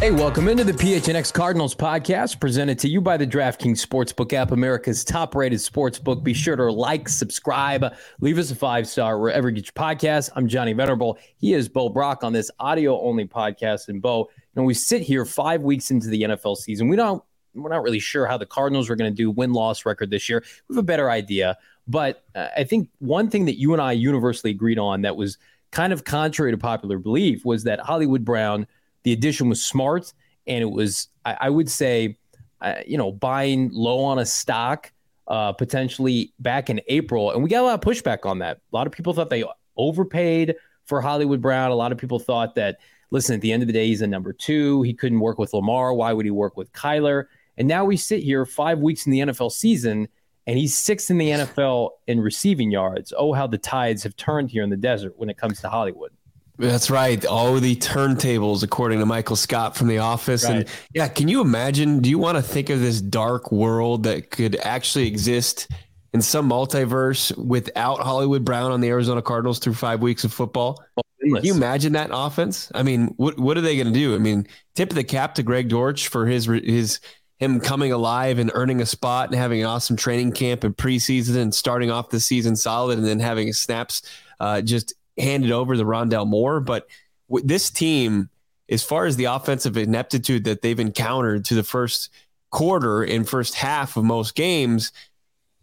Hey, 0.00 0.12
welcome 0.12 0.48
into 0.48 0.64
the 0.64 0.72
PHNX 0.72 1.32
Cardinals 1.32 1.74
podcast 1.74 2.40
presented 2.40 2.78
to 2.78 2.88
you 2.88 3.00
by 3.00 3.16
the 3.16 3.26
DraftKings 3.26 3.84
Sportsbook 3.84 4.32
app, 4.32 4.50
America's 4.50 5.04
top 5.04 5.34
rated 5.34 5.58
sportsbook. 5.58 6.22
Be 6.22 6.32
sure 6.32 6.56
to 6.56 6.72
like, 6.72 7.08
subscribe, 7.08 7.84
leave 8.20 8.38
us 8.38 8.50
a 8.50 8.54
five 8.54 8.88
star 8.88 9.18
wherever 9.18 9.48
you 9.48 9.56
get 9.56 9.66
your 9.66 9.72
podcast. 9.72 10.30
I'm 10.36 10.48
Johnny 10.48 10.72
Venerable. 10.72 11.18
He 11.36 11.54
is 11.54 11.68
Bo 11.68 11.88
Brock 11.88 12.24
on 12.24 12.32
this 12.32 12.50
audio 12.60 12.98
only 13.00 13.26
podcast. 13.26 13.88
And 13.88 14.00
Bo, 14.00 14.30
you 14.36 14.42
know, 14.54 14.62
we 14.62 14.74
sit 14.74 15.02
here 15.02 15.24
five 15.24 15.62
weeks 15.62 15.90
into 15.90 16.08
the 16.08 16.22
NFL 16.22 16.56
season. 16.56 16.88
We 16.88 16.96
don't, 16.96 17.22
we're 17.54 17.70
not 17.70 17.82
really 17.82 17.98
sure 17.98 18.26
how 18.26 18.36
the 18.36 18.46
Cardinals 18.46 18.88
are 18.90 18.96
going 18.96 19.10
to 19.10 19.16
do 19.16 19.30
win 19.30 19.52
loss 19.52 19.84
record 19.84 20.10
this 20.10 20.28
year. 20.28 20.44
We 20.68 20.76
have 20.76 20.82
a 20.82 20.86
better 20.86 21.10
idea. 21.10 21.56
But 21.88 22.24
uh, 22.34 22.48
I 22.56 22.64
think 22.64 22.88
one 22.98 23.28
thing 23.28 23.46
that 23.46 23.58
you 23.58 23.72
and 23.72 23.82
I 23.82 23.92
universally 23.92 24.50
agreed 24.50 24.78
on 24.78 25.02
that 25.02 25.16
was 25.16 25.38
kind 25.72 25.92
of 25.92 26.04
contrary 26.04 26.52
to 26.52 26.58
popular 26.58 26.98
belief 26.98 27.44
was 27.44 27.64
that 27.64 27.80
Hollywood 27.80 28.24
Brown 28.24 28.66
the 29.02 29.12
addition 29.12 29.48
was 29.48 29.64
smart, 29.64 30.12
and 30.46 30.62
it 30.62 30.70
was 30.70 31.08
I, 31.24 31.36
I 31.42 31.50
would 31.50 31.70
say, 31.70 32.18
uh, 32.60 32.76
you 32.86 32.98
know, 32.98 33.12
buying 33.12 33.70
low 33.72 34.04
on 34.04 34.18
a 34.18 34.26
stock 34.26 34.92
uh, 35.26 35.52
potentially 35.52 36.32
back 36.38 36.70
in 36.70 36.80
April, 36.88 37.30
and 37.30 37.42
we 37.42 37.48
got 37.48 37.62
a 37.62 37.66
lot 37.66 37.74
of 37.74 37.80
pushback 37.80 38.26
on 38.26 38.40
that. 38.40 38.58
A 38.72 38.76
lot 38.76 38.86
of 38.86 38.92
people 38.92 39.14
thought 39.14 39.30
they 39.30 39.44
overpaid 39.76 40.54
for 40.84 41.00
Hollywood 41.00 41.40
Brown. 41.40 41.70
A 41.70 41.74
lot 41.74 41.92
of 41.92 41.98
people 41.98 42.18
thought 42.18 42.54
that 42.56 42.78
listen, 43.10 43.34
at 43.34 43.40
the 43.40 43.52
end 43.52 43.62
of 43.62 43.66
the 43.66 43.72
day, 43.72 43.86
he's 43.86 44.02
a 44.02 44.06
number 44.06 44.32
two. 44.32 44.82
He 44.82 44.92
couldn't 44.92 45.20
work 45.20 45.38
with 45.38 45.52
Lamar. 45.54 45.94
Why 45.94 46.12
would 46.12 46.26
he 46.26 46.30
work 46.30 46.56
with 46.56 46.72
Kyler? 46.72 47.26
And 47.60 47.68
now 47.68 47.84
we 47.84 47.98
sit 47.98 48.22
here 48.22 48.46
five 48.46 48.78
weeks 48.78 49.04
in 49.04 49.12
the 49.12 49.18
NFL 49.18 49.52
season, 49.52 50.08
and 50.46 50.58
he's 50.58 50.74
sixth 50.74 51.10
in 51.10 51.18
the 51.18 51.28
NFL 51.28 51.90
in 52.06 52.18
receiving 52.18 52.70
yards. 52.70 53.12
Oh, 53.14 53.34
how 53.34 53.46
the 53.46 53.58
tides 53.58 54.02
have 54.02 54.16
turned 54.16 54.50
here 54.50 54.62
in 54.62 54.70
the 54.70 54.78
desert 54.78 55.12
when 55.18 55.28
it 55.28 55.36
comes 55.36 55.60
to 55.60 55.68
Hollywood. 55.68 56.10
That's 56.56 56.88
right. 56.88 57.22
All 57.26 57.60
the 57.60 57.76
turntables, 57.76 58.62
according 58.62 58.98
to 59.00 59.06
Michael 59.06 59.36
Scott 59.36 59.76
from 59.76 59.88
The 59.88 59.98
Office. 59.98 60.44
Right. 60.44 60.56
And 60.56 60.68
yeah, 60.94 61.08
can 61.08 61.28
you 61.28 61.42
imagine? 61.42 62.00
Do 62.00 62.08
you 62.08 62.18
want 62.18 62.38
to 62.38 62.42
think 62.42 62.70
of 62.70 62.80
this 62.80 63.02
dark 63.02 63.52
world 63.52 64.04
that 64.04 64.30
could 64.30 64.56
actually 64.56 65.06
exist 65.06 65.68
in 66.14 66.22
some 66.22 66.48
multiverse 66.48 67.36
without 67.36 68.00
Hollywood 68.00 68.42
Brown 68.42 68.72
on 68.72 68.80
the 68.80 68.88
Arizona 68.88 69.20
Cardinals 69.20 69.58
through 69.58 69.74
five 69.74 70.00
weeks 70.00 70.24
of 70.24 70.32
football? 70.32 70.82
Can 71.20 71.44
you 71.44 71.54
imagine 71.54 71.92
that 71.92 72.08
offense? 72.10 72.72
I 72.74 72.82
mean, 72.82 73.08
what 73.18 73.38
what 73.38 73.58
are 73.58 73.60
they 73.60 73.76
going 73.76 73.88
to 73.88 73.92
do? 73.92 74.14
I 74.14 74.18
mean, 74.18 74.46
tip 74.74 74.88
of 74.88 74.96
the 74.96 75.04
cap 75.04 75.34
to 75.34 75.42
Greg 75.42 75.68
Dortch 75.68 76.08
for 76.08 76.26
his 76.26 76.46
his 76.46 77.00
him 77.40 77.58
coming 77.58 77.90
alive 77.90 78.38
and 78.38 78.50
earning 78.54 78.82
a 78.82 78.86
spot 78.86 79.30
and 79.30 79.34
having 79.34 79.60
an 79.60 79.66
awesome 79.66 79.96
training 79.96 80.30
camp 80.30 80.62
and 80.62 80.76
preseason 80.76 81.36
and 81.36 81.54
starting 81.54 81.90
off 81.90 82.10
the 82.10 82.20
season 82.20 82.54
solid 82.54 82.98
and 82.98 83.06
then 83.06 83.18
having 83.18 83.52
snaps 83.54 84.02
uh, 84.38 84.60
just 84.60 84.92
handed 85.18 85.50
over 85.50 85.74
to 85.74 85.82
Rondale 85.82 86.26
Moore. 86.26 86.60
But 86.60 86.86
w- 87.28 87.46
this 87.46 87.70
team, 87.70 88.28
as 88.68 88.84
far 88.84 89.06
as 89.06 89.16
the 89.16 89.24
offensive 89.24 89.78
ineptitude 89.78 90.44
that 90.44 90.60
they've 90.60 90.78
encountered 90.78 91.46
to 91.46 91.54
the 91.54 91.62
first 91.64 92.10
quarter 92.50 93.02
and 93.02 93.26
first 93.26 93.54
half 93.54 93.96
of 93.96 94.04
most 94.04 94.34
games, 94.34 94.92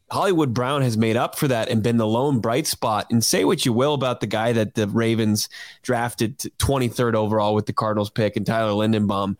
Hollywood 0.09 0.55
Brown 0.55 0.81
has 0.81 0.97
made 0.97 1.17
up 1.17 1.37
for 1.37 1.47
that 1.47 1.69
and 1.69 1.83
been 1.83 1.97
the 1.97 2.07
lone 2.07 2.39
bright 2.39 2.65
spot. 2.65 3.07
And 3.11 3.23
say 3.23 3.45
what 3.45 3.65
you 3.65 3.73
will 3.73 3.93
about 3.93 4.19
the 4.19 4.27
guy 4.27 4.51
that 4.53 4.73
the 4.73 4.87
Ravens 4.87 5.47
drafted 5.83 6.39
23rd 6.39 7.13
overall 7.13 7.53
with 7.53 7.67
the 7.67 7.73
Cardinals 7.73 8.09
pick 8.09 8.35
and 8.35 8.45
Tyler 8.45 8.71
Linderbaum. 8.71 9.35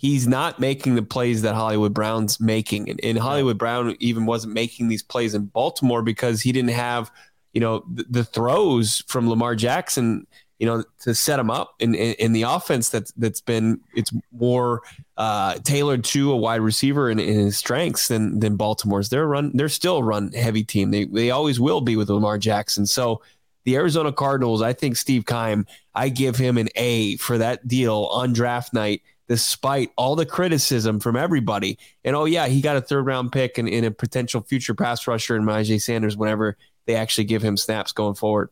He's 0.00 0.26
not 0.26 0.58
making 0.58 0.94
the 0.94 1.02
plays 1.02 1.42
that 1.42 1.54
Hollywood 1.54 1.92
Brown's 1.92 2.40
making. 2.40 2.88
And, 2.88 3.00
and 3.02 3.18
Hollywood 3.18 3.58
Brown 3.58 3.96
even 4.00 4.24
wasn't 4.24 4.54
making 4.54 4.88
these 4.88 5.02
plays 5.02 5.34
in 5.34 5.46
Baltimore 5.46 6.02
because 6.02 6.40
he 6.40 6.52
didn't 6.52 6.70
have– 6.70 7.10
you 7.52 7.60
know, 7.60 7.84
the, 7.92 8.04
the 8.08 8.24
throws 8.24 9.02
from 9.08 9.28
Lamar 9.28 9.54
Jackson, 9.54 10.26
you 10.58 10.66
know, 10.66 10.84
to 11.00 11.14
set 11.14 11.38
him 11.38 11.50
up 11.50 11.74
in, 11.80 11.94
in, 11.94 12.14
in 12.14 12.32
the 12.32 12.42
offense 12.42 12.90
that's 12.90 13.12
that's 13.12 13.40
been 13.40 13.80
it's 13.94 14.12
more 14.32 14.82
uh, 15.16 15.54
tailored 15.64 16.04
to 16.04 16.32
a 16.32 16.36
wide 16.36 16.60
receiver 16.60 17.10
in 17.10 17.18
his 17.18 17.56
strengths 17.56 18.08
than 18.08 18.38
than 18.40 18.56
Baltimore's. 18.56 19.08
They're 19.08 19.26
run 19.26 19.52
they're 19.54 19.68
still 19.68 20.02
run 20.02 20.32
heavy 20.32 20.62
team. 20.62 20.90
They 20.90 21.04
they 21.04 21.30
always 21.30 21.58
will 21.58 21.80
be 21.80 21.96
with 21.96 22.10
Lamar 22.10 22.38
Jackson. 22.38 22.86
So 22.86 23.22
the 23.64 23.76
Arizona 23.76 24.12
Cardinals, 24.12 24.62
I 24.62 24.72
think 24.72 24.96
Steve 24.96 25.26
Keim, 25.26 25.66
I 25.94 26.08
give 26.08 26.36
him 26.36 26.56
an 26.56 26.68
A 26.76 27.16
for 27.16 27.38
that 27.38 27.66
deal 27.66 28.08
on 28.12 28.32
draft 28.32 28.72
night, 28.72 29.02
despite 29.30 29.92
all 29.96 30.16
the 30.16 30.26
criticism 30.26 30.98
from 30.98 31.14
everybody. 31.14 31.78
And 32.04 32.16
oh 32.16 32.24
yeah, 32.24 32.48
he 32.48 32.60
got 32.60 32.76
a 32.76 32.80
third 32.80 33.06
round 33.06 33.30
pick 33.30 33.58
and, 33.58 33.68
in 33.68 33.84
a 33.84 33.92
potential 33.92 34.40
future 34.40 34.74
pass 34.74 35.06
rusher 35.06 35.36
in 35.36 35.44
Myjai 35.44 35.80
Sanders 35.80 36.16
whenever 36.16 36.56
they 36.86 36.96
actually 36.96 37.26
give 37.26 37.40
him 37.40 37.56
snaps 37.56 37.92
going 37.92 38.16
forward. 38.16 38.50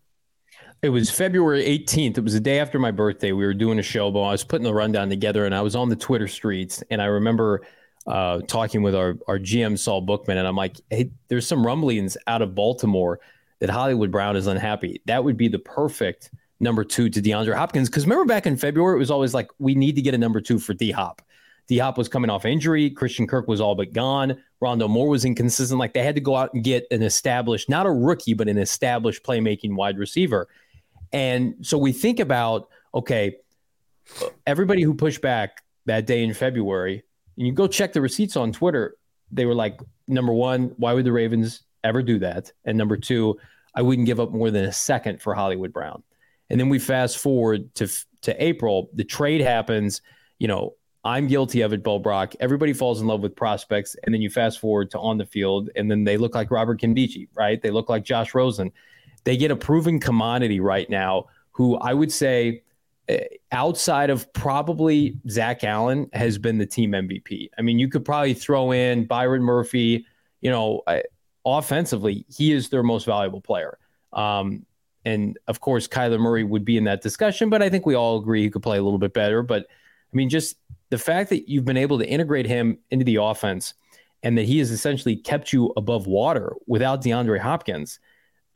It 0.81 0.91
was 0.91 1.11
February 1.11 1.65
18th. 1.65 2.19
It 2.19 2.23
was 2.23 2.35
the 2.35 2.39
day 2.39 2.61
after 2.61 2.79
my 2.79 2.93
birthday. 2.93 3.33
We 3.33 3.45
were 3.45 3.55
doing 3.55 3.81
a 3.81 3.83
show, 3.83 4.13
but 4.13 4.21
I 4.21 4.31
was 4.31 4.45
putting 4.45 4.63
the 4.63 4.73
rundown 4.73 5.09
together 5.09 5.45
and 5.45 5.53
I 5.53 5.63
was 5.63 5.75
on 5.75 5.89
the 5.89 5.97
Twitter 5.97 6.29
streets. 6.29 6.81
And 6.93 7.03
I 7.03 7.07
remember 7.07 7.67
uh, 8.07 8.43
talking 8.47 8.83
with 8.83 8.95
our, 8.95 9.17
our 9.27 9.41
GM, 9.41 9.77
Saul 9.77 10.03
Bookman, 10.03 10.39
and 10.39 10.47
I'm 10.47 10.55
like, 10.55 10.77
hey, 10.91 11.11
there's 11.27 11.49
some 11.49 11.67
rumblings 11.67 12.17
out 12.29 12.41
of 12.41 12.55
Baltimore 12.55 13.19
that 13.59 13.69
Hollywood 13.69 14.13
Brown 14.13 14.37
is 14.37 14.47
unhappy. 14.47 15.03
That 15.07 15.25
would 15.25 15.37
be 15.37 15.49
the 15.49 15.59
perfect 15.59 16.31
number 16.61 16.85
two 16.85 17.09
to 17.09 17.23
DeAndre 17.23 17.55
Hopkins. 17.55 17.89
Because 17.89 18.05
remember 18.05 18.25
back 18.25 18.47
in 18.47 18.57
February, 18.57 18.97
it 18.97 18.99
was 18.99 19.11
always 19.11 19.35
like, 19.35 19.49
we 19.59 19.75
need 19.75 19.97
to 19.97 20.03
get 20.03 20.15
a 20.15 20.19
number 20.19 20.41
two 20.41 20.59
for 20.59 20.75
D 20.75 20.91
Hop. 20.91 21.23
D 21.67 21.79
Hop 21.79 21.99
was 21.99 22.09
coming 22.09 22.31
off 22.31 22.45
injury. 22.45 22.91
Christian 22.91 23.27
Kirk 23.27 23.47
was 23.47 23.61
all 23.61 23.75
but 23.75 23.93
gone. 23.93 24.43
Rondale 24.63 24.89
Moore 24.89 25.09
was 25.09 25.25
inconsistent. 25.25 25.79
Like 25.79 25.93
they 25.93 26.03
had 26.03 26.15
to 26.15 26.21
go 26.21 26.35
out 26.35 26.53
and 26.55 26.65
get 26.65 26.87
an 26.91 27.03
established, 27.03 27.69
not 27.69 27.87
a 27.87 27.91
rookie, 27.91 28.35
but 28.35 28.49
an 28.49 28.59
established 28.59 29.23
playmaking 29.23 29.77
wide 29.77 29.99
receiver. 29.99 30.49
And 31.13 31.55
so 31.61 31.79
we 31.79 31.93
think 31.93 32.21
about, 32.21 32.69
okay, 32.95 33.37
everybody 34.47 34.83
who 34.83 34.95
pushed 34.95 35.21
back 35.21 35.63
that 35.87 36.07
day 36.07 36.23
in 36.25 36.35
February, 36.35 37.05
and 37.37 37.47
you 37.47 37.53
go 37.53 37.69
check 37.69 37.93
the 37.93 38.01
receipts 38.01 38.37
on 38.37 38.53
Twitter, 38.53 38.97
they 39.31 39.45
were 39.45 39.55
like, 39.55 39.79
number 40.07 40.33
one, 40.33 40.75
why 40.79 40.93
would 40.95 41.05
the 41.05 41.13
Ravens 41.13 41.63
ever 41.85 42.03
do 42.03 42.19
that? 42.19 42.51
And 42.65 42.77
number 42.77 42.97
two, 42.97 43.39
I 43.75 43.83
wouldn't 43.83 44.07
give 44.07 44.19
up 44.19 44.33
more 44.33 44.51
than 44.51 44.65
a 44.65 44.73
second 44.73 45.21
for 45.23 45.35
Hollywood 45.35 45.73
Brown. 45.73 46.03
And 46.51 46.59
then 46.59 46.69
we 46.69 46.79
fast 46.79 47.19
forward 47.19 47.75
to 47.77 47.89
to 48.23 48.45
April, 48.45 48.91
the 48.95 49.05
trade 49.05 49.41
happens, 49.41 50.03
you 50.39 50.49
know, 50.49 50.75
I'm 51.05 51.27
guilty 51.29 51.61
of 51.61 51.73
it, 51.73 51.83
Bo 51.83 51.99
Brock. 51.99 52.35
Everybody 52.41 52.73
falls 52.73 53.01
in 53.01 53.07
love 53.07 53.21
with 53.21 53.37
prospects, 53.37 53.97
and 54.03 54.13
then 54.13 54.21
you 54.21 54.31
fast 54.31 54.59
forward 54.59 54.91
to 54.91 54.99
on 54.99 55.17
the 55.17 55.25
field, 55.25 55.71
and 55.77 55.91
then 55.91 56.05
they 56.05 56.17
look 56.17 56.35
like 56.35 56.51
Robert 56.51 56.81
Nkemdiche, 56.81 57.29
right? 57.35 57.63
They 57.63 57.71
look 57.71 57.89
like 57.89 58.05
Josh 58.05 58.35
Rosen. 58.35 58.73
They 59.25 59.37
get 59.37 59.51
a 59.51 59.57
proven 59.57 60.01
commodity 60.01 60.61
right 60.61 60.91
now, 60.91 61.27
who 61.53 61.77
I 61.77 61.95
would 61.95 62.11
say, 62.11 62.65
eh, 63.09 63.25
outside 63.53 64.11
of 64.11 64.31
probably 64.33 65.17
Zach 65.31 65.63
Allen, 65.63 66.11
has 66.13 66.37
been 66.37 66.59
the 66.59 66.67
team 66.67 66.93
MVP. 66.93 67.49
I 67.57 67.63
mean, 67.63 67.79
you 67.79 67.89
could 67.89 68.05
probably 68.05 68.35
throw 68.35 68.73
in 68.73 69.07
Byron 69.07 69.43
Murphy. 69.43 70.05
You 70.41 70.51
know, 70.51 70.83
offensively, 71.45 72.27
he 72.29 72.53
is 72.53 72.69
their 72.69 72.83
most 72.83 73.07
valuable 73.07 73.41
player. 73.41 73.79
Um, 74.13 74.67
and 75.05 75.39
of 75.47 75.61
course, 75.61 75.89
Kyler 75.89 76.19
Murray 76.19 76.45
would 76.45 76.65
be 76.65 76.77
in 76.77 76.85
that 76.85 77.03
discussion, 77.03 77.51
but 77.51 77.63
I 77.63 77.69
think 77.69 77.87
we 77.87 77.95
all 77.95 78.19
agree 78.19 78.43
he 78.43 78.51
could 78.51 78.63
play 78.63 78.79
a 78.79 78.83
little 78.83 78.99
bit 78.99 79.13
better. 79.13 79.43
But 79.43 79.67
I 80.13 80.17
mean, 80.17 80.29
just 80.29 80.57
the 80.91 80.99
fact 80.99 81.31
that 81.31 81.49
you've 81.49 81.65
been 81.65 81.77
able 81.77 81.99
to 81.99 82.07
integrate 82.07 82.47
him 82.47 82.79
into 82.91 83.05
the 83.05 83.17
offense 83.17 83.75
and 84.23 84.37
that 84.37 84.47
he 84.47 84.59
has 84.59 84.71
essentially 84.71 85.17
kept 85.17 85.53
you 85.53 85.73
above 85.77 86.07
water 86.07 86.55
without 86.67 87.03
DeAndre 87.03 87.39
Hopkins, 87.39 88.01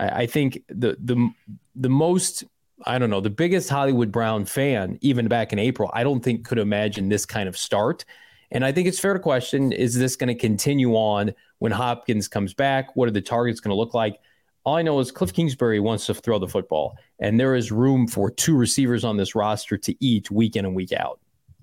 I, 0.01 0.09
I 0.23 0.27
think 0.27 0.63
the 0.69 0.97
the 1.03 1.31
the 1.77 1.89
most 1.89 2.45
I 2.85 2.99
don't 2.99 3.11
know 3.11 3.21
the 3.21 3.31
biggest 3.31 3.69
Hollywood 3.69 4.11
Brown 4.11 4.45
fan 4.45 4.99
even 5.01 5.29
back 5.29 5.53
in 5.53 5.59
April 5.59 5.91
I 5.95 6.03
don't 6.03 6.21
think 6.21 6.47
could 6.47 6.59
imagine 6.59 7.09
this 7.09 7.27
kind 7.27 7.49
of 7.49 7.57
start. 7.57 8.05
And 8.51 8.67
I 8.67 8.73
think 8.73 8.87
it's 8.87 8.99
fair 8.99 9.15
to 9.15 9.19
question: 9.19 9.73
Is 9.73 9.99
this 9.99 10.17
going 10.17 10.29
to 10.29 10.35
continue 10.35 10.95
on 10.95 11.33
when 11.59 11.73
Hopkins 11.73 12.29
comes 12.29 12.53
back? 12.53 12.95
What 12.97 13.09
are 13.09 13.13
the 13.13 13.23
targets 13.23 13.61
going 13.61 13.71
to 13.71 13.77
look 13.77 13.95
like? 13.95 14.21
All 14.65 14.77
I 14.77 14.83
know 14.83 15.01
is 15.01 15.11
Cliff 15.11 15.33
Kingsbury 15.33 15.81
wants 15.81 16.07
to 16.07 16.15
throw 16.15 16.39
the 16.39 16.49
football, 16.49 16.97
and 17.19 17.39
there 17.39 17.55
is 17.55 17.73
room 17.73 18.07
for 18.07 18.31
two 18.31 18.57
receivers 18.57 19.03
on 19.05 19.17
this 19.17 19.35
roster 19.35 19.77
to 19.79 20.05
eat 20.05 20.31
week 20.31 20.57
in 20.57 20.65
and 20.65 20.75
week 20.75 20.93
out. 20.93 21.19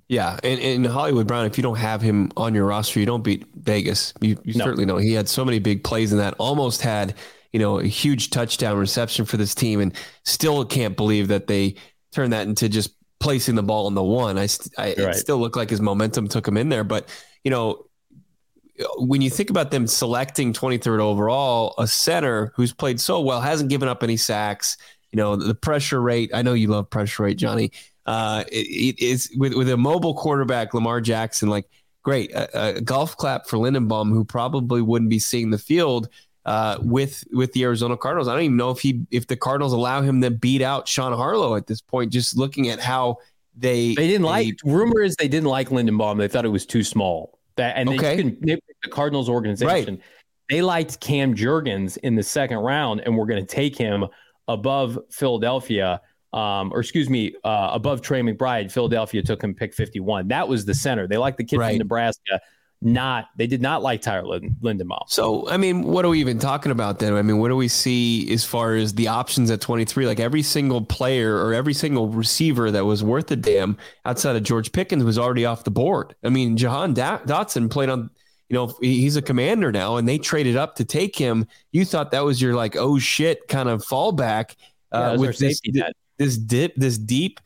Yeah, 0.09 0.39
and, 0.43 0.59
and 0.59 0.87
Hollywood 0.87 1.27
Brown, 1.27 1.45
if 1.45 1.57
you 1.57 1.61
don't 1.61 1.77
have 1.77 2.01
him 2.01 2.31
on 2.35 2.55
your 2.55 2.65
roster, 2.65 2.99
you 2.99 3.05
don't 3.05 3.23
beat 3.23 3.45
Vegas. 3.55 4.13
You, 4.19 4.37
you 4.43 4.55
no. 4.55 4.65
certainly 4.65 4.85
know 4.85 4.97
he 4.97 5.13
had 5.13 5.29
so 5.29 5.45
many 5.45 5.59
big 5.59 5.83
plays 5.83 6.11
in 6.11 6.17
that. 6.17 6.33
Almost 6.39 6.81
had 6.81 7.13
you 7.53 7.59
know 7.59 7.79
a 7.79 7.85
huge 7.85 8.31
touchdown 8.31 8.77
reception 8.77 9.25
for 9.25 9.37
this 9.37 9.53
team, 9.53 9.79
and 9.79 9.93
still 10.25 10.65
can't 10.65 10.97
believe 10.97 11.27
that 11.29 11.47
they 11.47 11.75
turned 12.11 12.33
that 12.33 12.47
into 12.47 12.67
just 12.67 12.95
placing 13.19 13.55
the 13.55 13.63
ball 13.63 13.87
in 13.87 13.93
the 13.93 14.03
one. 14.03 14.37
I, 14.37 14.47
I 14.77 14.87
right. 14.87 14.97
it 14.97 15.15
still 15.15 15.37
looked 15.37 15.55
like 15.55 15.69
his 15.69 15.79
momentum 15.79 16.27
took 16.27 16.47
him 16.47 16.57
in 16.57 16.69
there, 16.69 16.83
but 16.83 17.07
you 17.43 17.51
know 17.51 17.85
when 18.97 19.21
you 19.21 19.29
think 19.29 19.49
about 19.49 19.71
them 19.71 19.87
selecting 19.87 20.53
23rd 20.53 20.99
overall, 20.99 21.73
a 21.77 21.87
center 21.87 22.51
who's 22.55 22.73
played 22.73 22.99
so 22.99 23.19
well, 23.19 23.41
hasn't 23.41 23.69
given 23.69 23.89
up 23.89 24.03
any 24.03 24.17
sacks. 24.17 24.77
You 25.11 25.17
know 25.17 25.35
the 25.35 25.55
pressure 25.55 26.01
rate. 26.01 26.29
I 26.33 26.43
know 26.43 26.53
you 26.53 26.67
love 26.67 26.89
pressure 26.89 27.23
rate, 27.23 27.37
Johnny 27.37 27.71
uh, 28.09 28.43
it, 28.51 28.95
it's 28.97 29.29
with, 29.37 29.53
with 29.53 29.69
a 29.69 29.77
mobile 29.77 30.15
quarterback, 30.15 30.73
Lamar 30.73 30.99
Jackson, 30.99 31.47
like 31.47 31.69
great, 32.01 32.31
a, 32.31 32.77
a, 32.77 32.81
golf 32.81 33.15
clap 33.15 33.45
for 33.45 33.57
Linderbaum, 33.57 34.09
who 34.09 34.25
probably 34.25 34.81
wouldn't 34.81 35.11
be 35.11 35.19
seeing 35.19 35.51
the 35.51 35.59
field 35.59 36.09
uh, 36.45 36.79
with 36.81 37.23
with 37.31 37.53
the 37.53 37.63
Arizona 37.63 37.95
Cardinals. 37.95 38.27
I 38.27 38.33
don't 38.33 38.41
even 38.41 38.57
know 38.57 38.71
if 38.71 38.79
he 38.79 39.05
if 39.11 39.27
the 39.27 39.35
Cardinals 39.35 39.73
allow 39.73 40.01
him 40.01 40.21
to 40.21 40.31
beat 40.31 40.63
out 40.63 40.87
Sean 40.87 41.13
Harlow 41.13 41.55
at 41.55 41.67
this 41.67 41.81
point. 41.81 42.11
Just 42.11 42.35
looking 42.35 42.69
at 42.69 42.79
how 42.79 43.17
they 43.55 43.93
they 43.93 44.07
didn't 44.07 44.23
they, 44.23 44.27
like. 44.27 44.55
Rumor 44.63 45.01
is 45.01 45.15
they 45.17 45.27
didn't 45.27 45.49
like 45.49 45.69
Linderbaum. 45.69 46.17
They 46.17 46.27
thought 46.27 46.45
it 46.45 46.49
was 46.49 46.65
too 46.65 46.83
small. 46.83 47.37
That 47.59 47.77
and 47.77 47.89
okay. 47.89 48.21
they, 48.21 48.55
they 48.55 48.61
the 48.83 48.89
Cardinals 48.89 49.29
organization. 49.29 49.95
Right. 49.95 50.03
They 50.49 50.61
liked 50.61 50.99
Cam 50.99 51.35
Jurgens 51.35 51.97
in 51.97 52.15
the 52.15 52.23
second 52.23 52.57
round, 52.57 53.01
and 53.01 53.15
we're 53.15 53.27
going 53.27 53.45
to 53.45 53.55
take 53.55 53.77
him 53.77 54.05
above 54.47 54.97
Philadelphia 55.11 56.01
um, 56.31 56.71
or 56.73 56.79
excuse 56.79 57.09
me, 57.09 57.33
uh, 57.43 57.69
above 57.73 58.01
Trey 58.01 58.21
McBride, 58.21 58.71
Philadelphia 58.71 59.23
took 59.23 59.43
him 59.43 59.55
pick 59.55 59.73
51. 59.73 60.27
That 60.27 60.47
was 60.47 60.65
the 60.65 60.73
center. 60.73 61.07
They 61.07 61.17
liked 61.17 61.37
the 61.37 61.43
kid 61.43 61.57
right. 61.57 61.71
from 61.71 61.79
Nebraska. 61.79 62.39
Not 62.81 63.27
they 63.35 63.45
did 63.45 63.61
not 63.61 63.81
like 63.81 64.01
Tyler 64.01 64.25
Lind-. 64.25 64.55
So 65.07 65.49
I 65.49 65.57
mean, 65.57 65.83
what 65.83 66.05
are 66.05 66.09
we 66.09 66.19
even 66.21 66.39
talking 66.39 66.71
about 66.71 66.99
then? 66.99 67.13
I 67.13 67.21
mean, 67.21 67.39
what 67.39 67.49
do 67.49 67.57
we 67.57 67.67
see 67.67 68.31
as 68.31 68.45
far 68.45 68.75
as 68.75 68.93
the 68.93 69.09
options 69.09 69.51
at 69.51 69.59
23? 69.59 70.05
Like 70.05 70.21
every 70.21 70.41
single 70.41 70.81
player 70.81 71.35
or 71.35 71.53
every 71.53 71.73
single 71.73 72.07
receiver 72.07 72.71
that 72.71 72.85
was 72.85 73.03
worth 73.03 73.29
a 73.31 73.35
damn 73.35 73.77
outside 74.05 74.37
of 74.37 74.43
George 74.43 74.71
Pickens 74.71 75.03
was 75.03 75.17
already 75.17 75.45
off 75.45 75.65
the 75.65 75.71
board. 75.71 76.15
I 76.23 76.29
mean, 76.29 76.55
Jahan 76.55 76.95
Dotson 76.95 77.69
played 77.69 77.89
on 77.89 78.09
you 78.49 78.55
know, 78.55 78.73
he's 78.81 79.15
a 79.15 79.21
commander 79.21 79.71
now 79.71 79.97
and 79.97 80.07
they 80.07 80.17
traded 80.17 80.55
up 80.55 80.75
to 80.75 80.85
take 80.85 81.15
him. 81.15 81.47
You 81.71 81.85
thought 81.85 82.11
that 82.11 82.23
was 82.25 82.41
your 82.41 82.55
like, 82.55 82.75
oh 82.75 82.97
shit 82.97 83.47
kind 83.47 83.69
of 83.69 83.83
fallback 83.85 84.55
uh, 84.91 85.11
yeah, 85.13 85.17
with 85.17 85.37
this, 85.37 85.61
this 86.17 86.37
dip, 86.37 86.75
this 86.75 86.97
deep, 86.97 87.39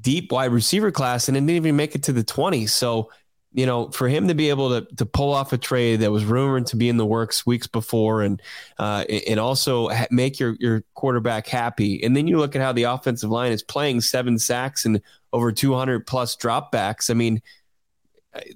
deep 0.00 0.32
wide 0.32 0.52
receiver 0.52 0.90
class, 0.90 1.28
and 1.28 1.36
it 1.36 1.40
didn't 1.40 1.56
even 1.56 1.76
make 1.76 1.94
it 1.94 2.02
to 2.04 2.12
the 2.12 2.24
20. 2.24 2.66
So, 2.66 3.10
you 3.56 3.64
know, 3.64 3.88
for 3.88 4.06
him 4.06 4.28
to 4.28 4.34
be 4.34 4.50
able 4.50 4.68
to 4.68 4.94
to 4.96 5.06
pull 5.06 5.32
off 5.32 5.54
a 5.54 5.58
trade 5.58 6.00
that 6.00 6.12
was 6.12 6.26
rumored 6.26 6.66
to 6.66 6.76
be 6.76 6.90
in 6.90 6.98
the 6.98 7.06
works 7.06 7.46
weeks 7.46 7.66
before, 7.66 8.20
and 8.20 8.40
uh, 8.78 9.04
and 9.08 9.40
also 9.40 9.88
make 10.10 10.38
your 10.38 10.56
your 10.60 10.84
quarterback 10.94 11.46
happy, 11.46 12.04
and 12.04 12.14
then 12.14 12.28
you 12.28 12.36
look 12.36 12.54
at 12.54 12.60
how 12.60 12.72
the 12.72 12.82
offensive 12.82 13.30
line 13.30 13.52
is 13.52 13.62
playing 13.62 14.02
seven 14.02 14.38
sacks 14.38 14.84
and 14.84 15.00
over 15.32 15.50
200 15.52 16.06
plus 16.06 16.36
dropbacks. 16.36 17.08
I 17.08 17.14
mean, 17.14 17.40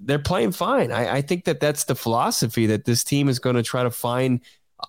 they're 0.03 0.19
playing 0.19 0.53
fine. 0.53 0.93
I, 0.93 1.17
I 1.17 1.23
think 1.23 1.47
that 1.47 1.61
that's 1.61 1.85
the 1.85 1.95
philosophy 1.95 2.67
that 2.67 2.85
this 2.85 3.03
team 3.03 3.31
is 3.31 3.39
going 3.39 3.57
to 3.57 3.63
try 3.63 3.83
to 3.83 3.91
find, 3.91 4.41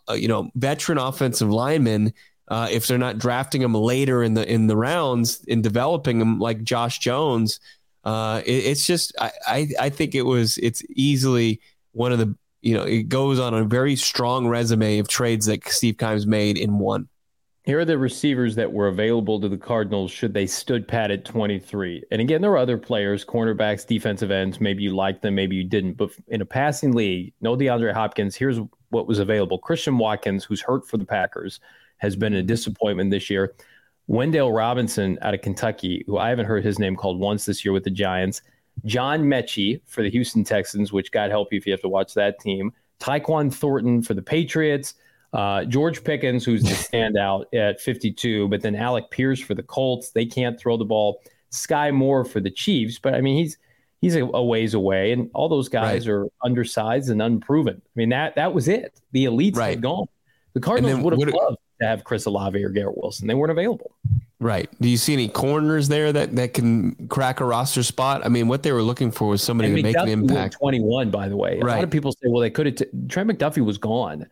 uh, 0.09 0.13
you 0.13 0.27
know, 0.27 0.51
veteran 0.55 0.97
offensive 0.97 1.49
linemen 1.49 2.13
uh, 2.49 2.67
if 2.69 2.85
they're 2.85 2.97
not 2.97 3.17
drafting 3.17 3.61
them 3.61 3.73
later 3.73 4.23
in 4.23 4.33
the 4.33 4.45
in 4.51 4.67
the 4.67 4.75
rounds 4.75 5.41
in 5.45 5.61
developing 5.61 6.19
them 6.19 6.37
like 6.37 6.63
Josh 6.63 6.99
Jones. 6.99 7.61
Uh, 8.03 8.41
it, 8.45 8.51
it's 8.51 8.85
just 8.85 9.13
I, 9.19 9.31
I, 9.45 9.67
I 9.79 9.89
think 9.89 10.15
it 10.15 10.23
was 10.23 10.57
it's 10.57 10.83
easily 10.89 11.61
one 11.91 12.11
of 12.11 12.19
the 12.19 12.35
you 12.61 12.75
know 12.75 12.83
it 12.83 13.03
goes 13.03 13.39
on 13.39 13.53
a 13.53 13.63
very 13.63 13.95
strong 13.95 14.47
resume 14.47 14.99
of 14.99 15.07
trades 15.07 15.45
that 15.45 15.67
Steve 15.67 15.97
Keim's 15.97 16.25
made 16.25 16.57
in 16.57 16.79
one. 16.79 17.07
Here 17.63 17.79
are 17.79 17.85
the 17.85 17.97
receivers 17.97 18.55
that 18.55 18.73
were 18.73 18.87
available 18.87 19.39
to 19.39 19.47
the 19.47 19.57
Cardinals 19.57 20.09
should 20.09 20.33
they 20.33 20.47
stood 20.47 20.87
pat 20.87 21.11
at 21.11 21.25
23. 21.25 22.03
And 22.09 22.19
again, 22.19 22.41
there 22.41 22.49
were 22.49 22.57
other 22.57 22.77
players, 22.77 23.23
cornerbacks, 23.23 23.85
defensive 23.85 24.31
ends. 24.31 24.59
Maybe 24.59 24.81
you 24.81 24.95
liked 24.95 25.21
them, 25.21 25.35
maybe 25.35 25.55
you 25.55 25.63
didn't. 25.63 25.93
But 25.93 26.09
in 26.27 26.41
a 26.41 26.45
passing 26.45 26.93
league, 26.93 27.33
no 27.39 27.55
DeAndre 27.55 27.93
Hopkins. 27.93 28.35
Here's 28.35 28.59
what 28.89 29.07
was 29.07 29.19
available: 29.19 29.59
Christian 29.59 29.97
Watkins, 29.99 30.43
who's 30.43 30.61
hurt 30.61 30.87
for 30.87 30.97
the 30.97 31.05
Packers 31.05 31.59
has 32.01 32.15
been 32.15 32.33
a 32.33 32.41
disappointment 32.41 33.11
this 33.11 33.29
year. 33.29 33.53
Wan'Dale 34.11 34.53
Robinson 34.53 35.17
out 35.21 35.33
of 35.33 35.41
Kentucky, 35.41 36.03
who 36.05 36.17
I 36.17 36.29
haven't 36.29 36.45
heard 36.45 36.65
his 36.65 36.77
name 36.79 36.97
called 36.97 37.17
once 37.17 37.45
this 37.45 37.63
year 37.63 37.71
with 37.71 37.85
the 37.85 37.89
Giants. 37.89 38.41
John 38.83 39.23
Metchie 39.23 39.79
for 39.85 40.01
the 40.01 40.09
Houston 40.09 40.43
Texans, 40.43 40.91
which 40.91 41.11
God 41.11 41.31
help 41.31 41.53
you 41.53 41.57
if 41.57 41.65
you 41.65 41.71
have 41.71 41.81
to 41.81 41.89
watch 41.89 42.13
that 42.15 42.39
team. 42.39 42.73
Tyquan 42.99 43.53
Thornton 43.53 44.01
for 44.01 44.13
the 44.13 44.21
Patriots. 44.21 44.95
Uh, 45.31 45.63
George 45.63 46.03
Pickens, 46.03 46.43
who's 46.43 46.61
the 46.61 46.69
standout 46.97 47.45
at 47.53 47.79
52, 47.79 48.49
but 48.49 48.61
then 48.61 48.75
Alec 48.75 49.09
Pierce 49.11 49.39
for 49.39 49.55
the 49.55 49.63
Colts. 49.63 50.11
They 50.11 50.25
can't 50.25 50.59
throw 50.59 50.75
the 50.75 50.85
ball. 50.85 51.21
Skyy 51.51 51.93
Moore 51.93 52.25
for 52.25 52.41
the 52.41 52.51
Chiefs, 52.51 52.99
but 52.99 53.13
I 53.13 53.21
mean 53.21 53.37
he's 53.37 53.57
he's 54.01 54.15
a, 54.15 54.23
a 54.23 54.43
ways 54.43 54.73
away, 54.73 55.11
and 55.11 55.29
all 55.33 55.47
those 55.47 55.69
guys 55.69 56.07
right. 56.07 56.13
are 56.13 56.27
undersized 56.43 57.09
and 57.09 57.21
unproven. 57.21 57.81
I 57.85 57.95
mean 57.95 58.09
that 58.09 58.35
that 58.35 58.53
was 58.53 58.67
it. 58.67 58.99
The 59.11 59.25
elites 59.25 59.57
right. 59.57 59.71
had 59.71 59.81
gone. 59.81 60.07
The 60.53 60.59
Cardinals 60.59 61.01
would 61.01 61.13
have 61.13 61.33
loved 61.33 61.57
to 61.81 61.87
have 61.87 62.03
Chris 62.03 62.25
Olave 62.25 62.63
or 62.63 62.69
Garrett 62.69 62.97
Wilson. 62.97 63.27
They 63.27 63.33
weren't 63.33 63.51
available. 63.51 63.91
Right. 64.39 64.69
Do 64.81 64.89
you 64.89 64.97
see 64.97 65.13
any 65.13 65.27
corners 65.27 65.87
there 65.87 66.11
that, 66.11 66.35
that 66.35 66.53
can 66.55 67.07
crack 67.07 67.41
a 67.41 67.45
roster 67.45 67.83
spot? 67.83 68.25
I 68.25 68.29
mean, 68.29 68.47
what 68.47 68.63
they 68.63 68.71
were 68.71 68.81
looking 68.81 69.11
for 69.11 69.27
was 69.27 69.43
somebody 69.43 69.69
and 69.69 69.77
to 69.77 69.83
McDuffie 69.83 69.93
make 69.93 70.03
an 70.03 70.09
impact. 70.09 70.55
21, 70.55 71.11
by 71.11 71.29
the 71.29 71.37
way. 71.37 71.59
Right. 71.59 71.73
A 71.73 71.75
lot 71.75 71.83
of 71.83 71.91
people 71.91 72.11
say, 72.11 72.27
well, 72.27 72.41
they 72.41 72.49
could 72.49 72.65
have. 72.65 72.75
T- 72.75 72.85
Trent 73.07 73.29
McDuffie 73.29 73.63
was 73.63 73.77
gone. 73.77 74.25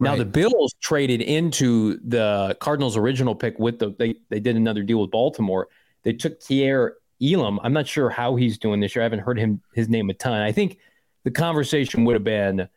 Now 0.00 0.10
right. 0.10 0.18
the 0.18 0.24
Bills 0.24 0.74
traded 0.80 1.20
into 1.20 1.98
the 2.04 2.56
Cardinals' 2.60 2.96
original 2.96 3.34
pick 3.34 3.58
with 3.58 3.78
the 3.78 3.94
they 3.98 4.16
they 4.30 4.40
did 4.40 4.56
another 4.56 4.82
deal 4.82 5.00
with 5.00 5.12
Baltimore. 5.12 5.68
They 6.02 6.12
took 6.12 6.40
Kaiir 6.40 6.94
Elam. 7.22 7.60
I'm 7.62 7.72
not 7.72 7.86
sure 7.86 8.10
how 8.10 8.34
he's 8.34 8.58
doing 8.58 8.80
this 8.80 8.96
year. 8.96 9.02
I 9.02 9.04
haven't 9.04 9.20
heard 9.20 9.38
him 9.38 9.60
his 9.74 9.88
name 9.88 10.10
a 10.10 10.14
ton. 10.14 10.40
I 10.40 10.50
think 10.50 10.78
the 11.22 11.30
conversation 11.30 12.04
would 12.04 12.14
have 12.14 12.24
been, 12.24 12.68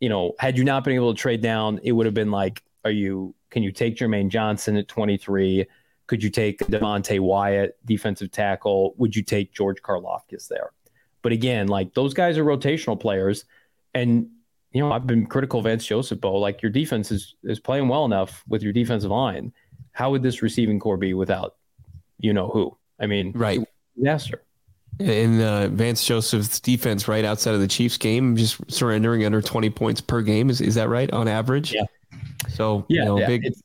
you 0.00 0.08
know, 0.08 0.32
had 0.38 0.58
you 0.58 0.64
not 0.64 0.82
been 0.82 0.94
able 0.94 1.14
to 1.14 1.20
trade 1.20 1.42
down, 1.42 1.78
it 1.84 1.92
would 1.92 2.06
have 2.06 2.14
been 2.14 2.32
like, 2.32 2.62
are 2.84 2.90
you 2.90 3.34
can 3.50 3.62
you 3.62 3.72
take 3.72 3.96
Jermaine 3.96 4.28
Johnson 4.28 4.76
at 4.76 4.88
23? 4.88 5.66
Could 6.06 6.22
you 6.22 6.30
take 6.30 6.58
Devonte 6.58 7.20
Wyatt, 7.20 7.78
defensive 7.84 8.30
tackle? 8.30 8.94
Would 8.98 9.16
you 9.16 9.22
take 9.22 9.52
George 9.54 9.80
Karlaftis 9.80 10.48
there? 10.48 10.70
But 11.22 11.32
again, 11.32 11.68
like 11.68 11.94
those 11.94 12.12
guys 12.12 12.36
are 12.36 12.44
rotational 12.44 13.00
players. 13.00 13.44
And, 13.94 14.28
you 14.72 14.80
know, 14.80 14.92
I've 14.92 15.06
been 15.06 15.24
critical 15.26 15.60
of 15.60 15.64
Vance 15.64 15.86
Joseph, 15.86 16.20
Bo. 16.20 16.34
Like 16.34 16.62
your 16.62 16.70
defense 16.70 17.10
is, 17.10 17.36
is 17.44 17.60
playing 17.60 17.88
well 17.88 18.04
enough 18.04 18.42
with 18.48 18.62
your 18.62 18.72
defensive 18.72 19.10
line. 19.10 19.52
How 19.92 20.10
would 20.10 20.22
this 20.22 20.42
receiving 20.42 20.78
core 20.78 20.96
be 20.96 21.14
without 21.14 21.54
you 22.18 22.32
know 22.32 22.48
who? 22.48 22.76
I 23.00 23.06
mean, 23.06 23.32
right. 23.34 23.60
Disaster. 23.96 24.42
In 24.98 25.40
uh, 25.40 25.68
Vance 25.72 26.04
Joseph's 26.04 26.60
defense, 26.60 27.08
right 27.08 27.24
outside 27.24 27.54
of 27.54 27.60
the 27.60 27.68
Chiefs 27.68 27.96
game, 27.96 28.36
just 28.36 28.58
surrendering 28.70 29.24
under 29.24 29.40
20 29.40 29.70
points 29.70 30.00
per 30.00 30.22
game. 30.22 30.50
Is, 30.50 30.60
is 30.60 30.74
that 30.74 30.88
right 30.88 31.10
on 31.12 31.26
average? 31.28 31.72
Yeah. 31.72 31.84
So 32.48 32.84
yeah, 32.88 33.00
you 33.00 33.04
know, 33.04 33.18
yeah. 33.18 33.26
Big... 33.26 33.46
It's, 33.46 33.62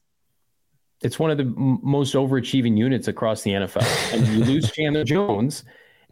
it's, 1.02 1.20
one 1.20 1.32
of 1.32 1.38
the 1.38 1.44
m- 1.44 1.80
most 1.82 2.14
overachieving 2.16 2.78
units 2.78 3.08
across 3.08 3.42
the 3.42 3.52
NFL. 3.52 4.14
and 4.14 4.28
you 4.28 4.44
lose 4.44 4.72
Chandler 4.76 5.04
Jones, 5.04 5.64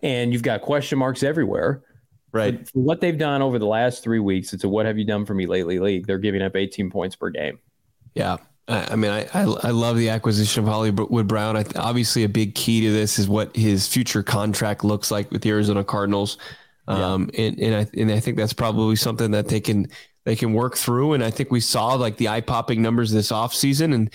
and 0.01 0.31
you've 0.31 0.43
got 0.43 0.61
question 0.61 0.97
marks 0.97 1.23
everywhere. 1.23 1.83
Right. 2.31 2.57
But 2.57 2.69
for 2.69 2.79
what 2.79 3.01
they've 3.01 3.17
done 3.17 3.41
over 3.41 3.57
the 3.57 3.65
last 3.65 4.03
three 4.03 4.19
weeks, 4.19 4.53
it's 4.53 4.63
a 4.63 4.69
what 4.69 4.85
have 4.85 4.97
you 4.97 5.05
done 5.05 5.25
for 5.25 5.33
me 5.33 5.45
lately 5.45 5.79
league. 5.79 6.05
They're 6.05 6.17
giving 6.17 6.41
up 6.41 6.55
18 6.55 6.89
points 6.89 7.15
per 7.15 7.29
game. 7.29 7.59
Yeah. 8.13 8.37
I 8.69 8.97
mean, 8.97 9.11
I, 9.11 9.21
I, 9.33 9.43
I 9.43 9.69
love 9.69 9.97
the 9.97 10.09
acquisition 10.09 10.63
of 10.63 10.69
Hollywood 10.69 11.27
Brown. 11.27 11.55
I 11.55 11.63
obviously, 11.77 12.25
a 12.25 12.29
big 12.29 12.53
key 12.53 12.81
to 12.81 12.91
this 12.91 13.17
is 13.17 13.29
what 13.29 13.55
his 13.55 13.87
future 13.87 14.23
contract 14.23 14.83
looks 14.83 15.09
like 15.09 15.31
with 15.31 15.41
the 15.41 15.51
Arizona 15.51 15.85
Cardinals. 15.85 16.37
Um, 16.89 17.29
yeah. 17.33 17.41
and, 17.41 17.59
and 17.59 17.75
I 17.75 17.87
and 17.97 18.11
I 18.11 18.19
think 18.19 18.35
that's 18.37 18.53
probably 18.53 18.97
something 18.97 19.31
that 19.31 19.47
they 19.47 19.61
can 19.61 19.87
they 20.27 20.35
can 20.35 20.51
work 20.51 20.75
through. 20.75 21.13
And 21.13 21.23
I 21.23 21.31
think 21.31 21.51
we 21.51 21.61
saw 21.61 21.93
like 21.93 22.17
the 22.17 22.27
eye 22.27 22.41
popping 22.41 22.81
numbers 22.81 23.11
this 23.11 23.31
offseason 23.31 23.93
and 23.93 24.13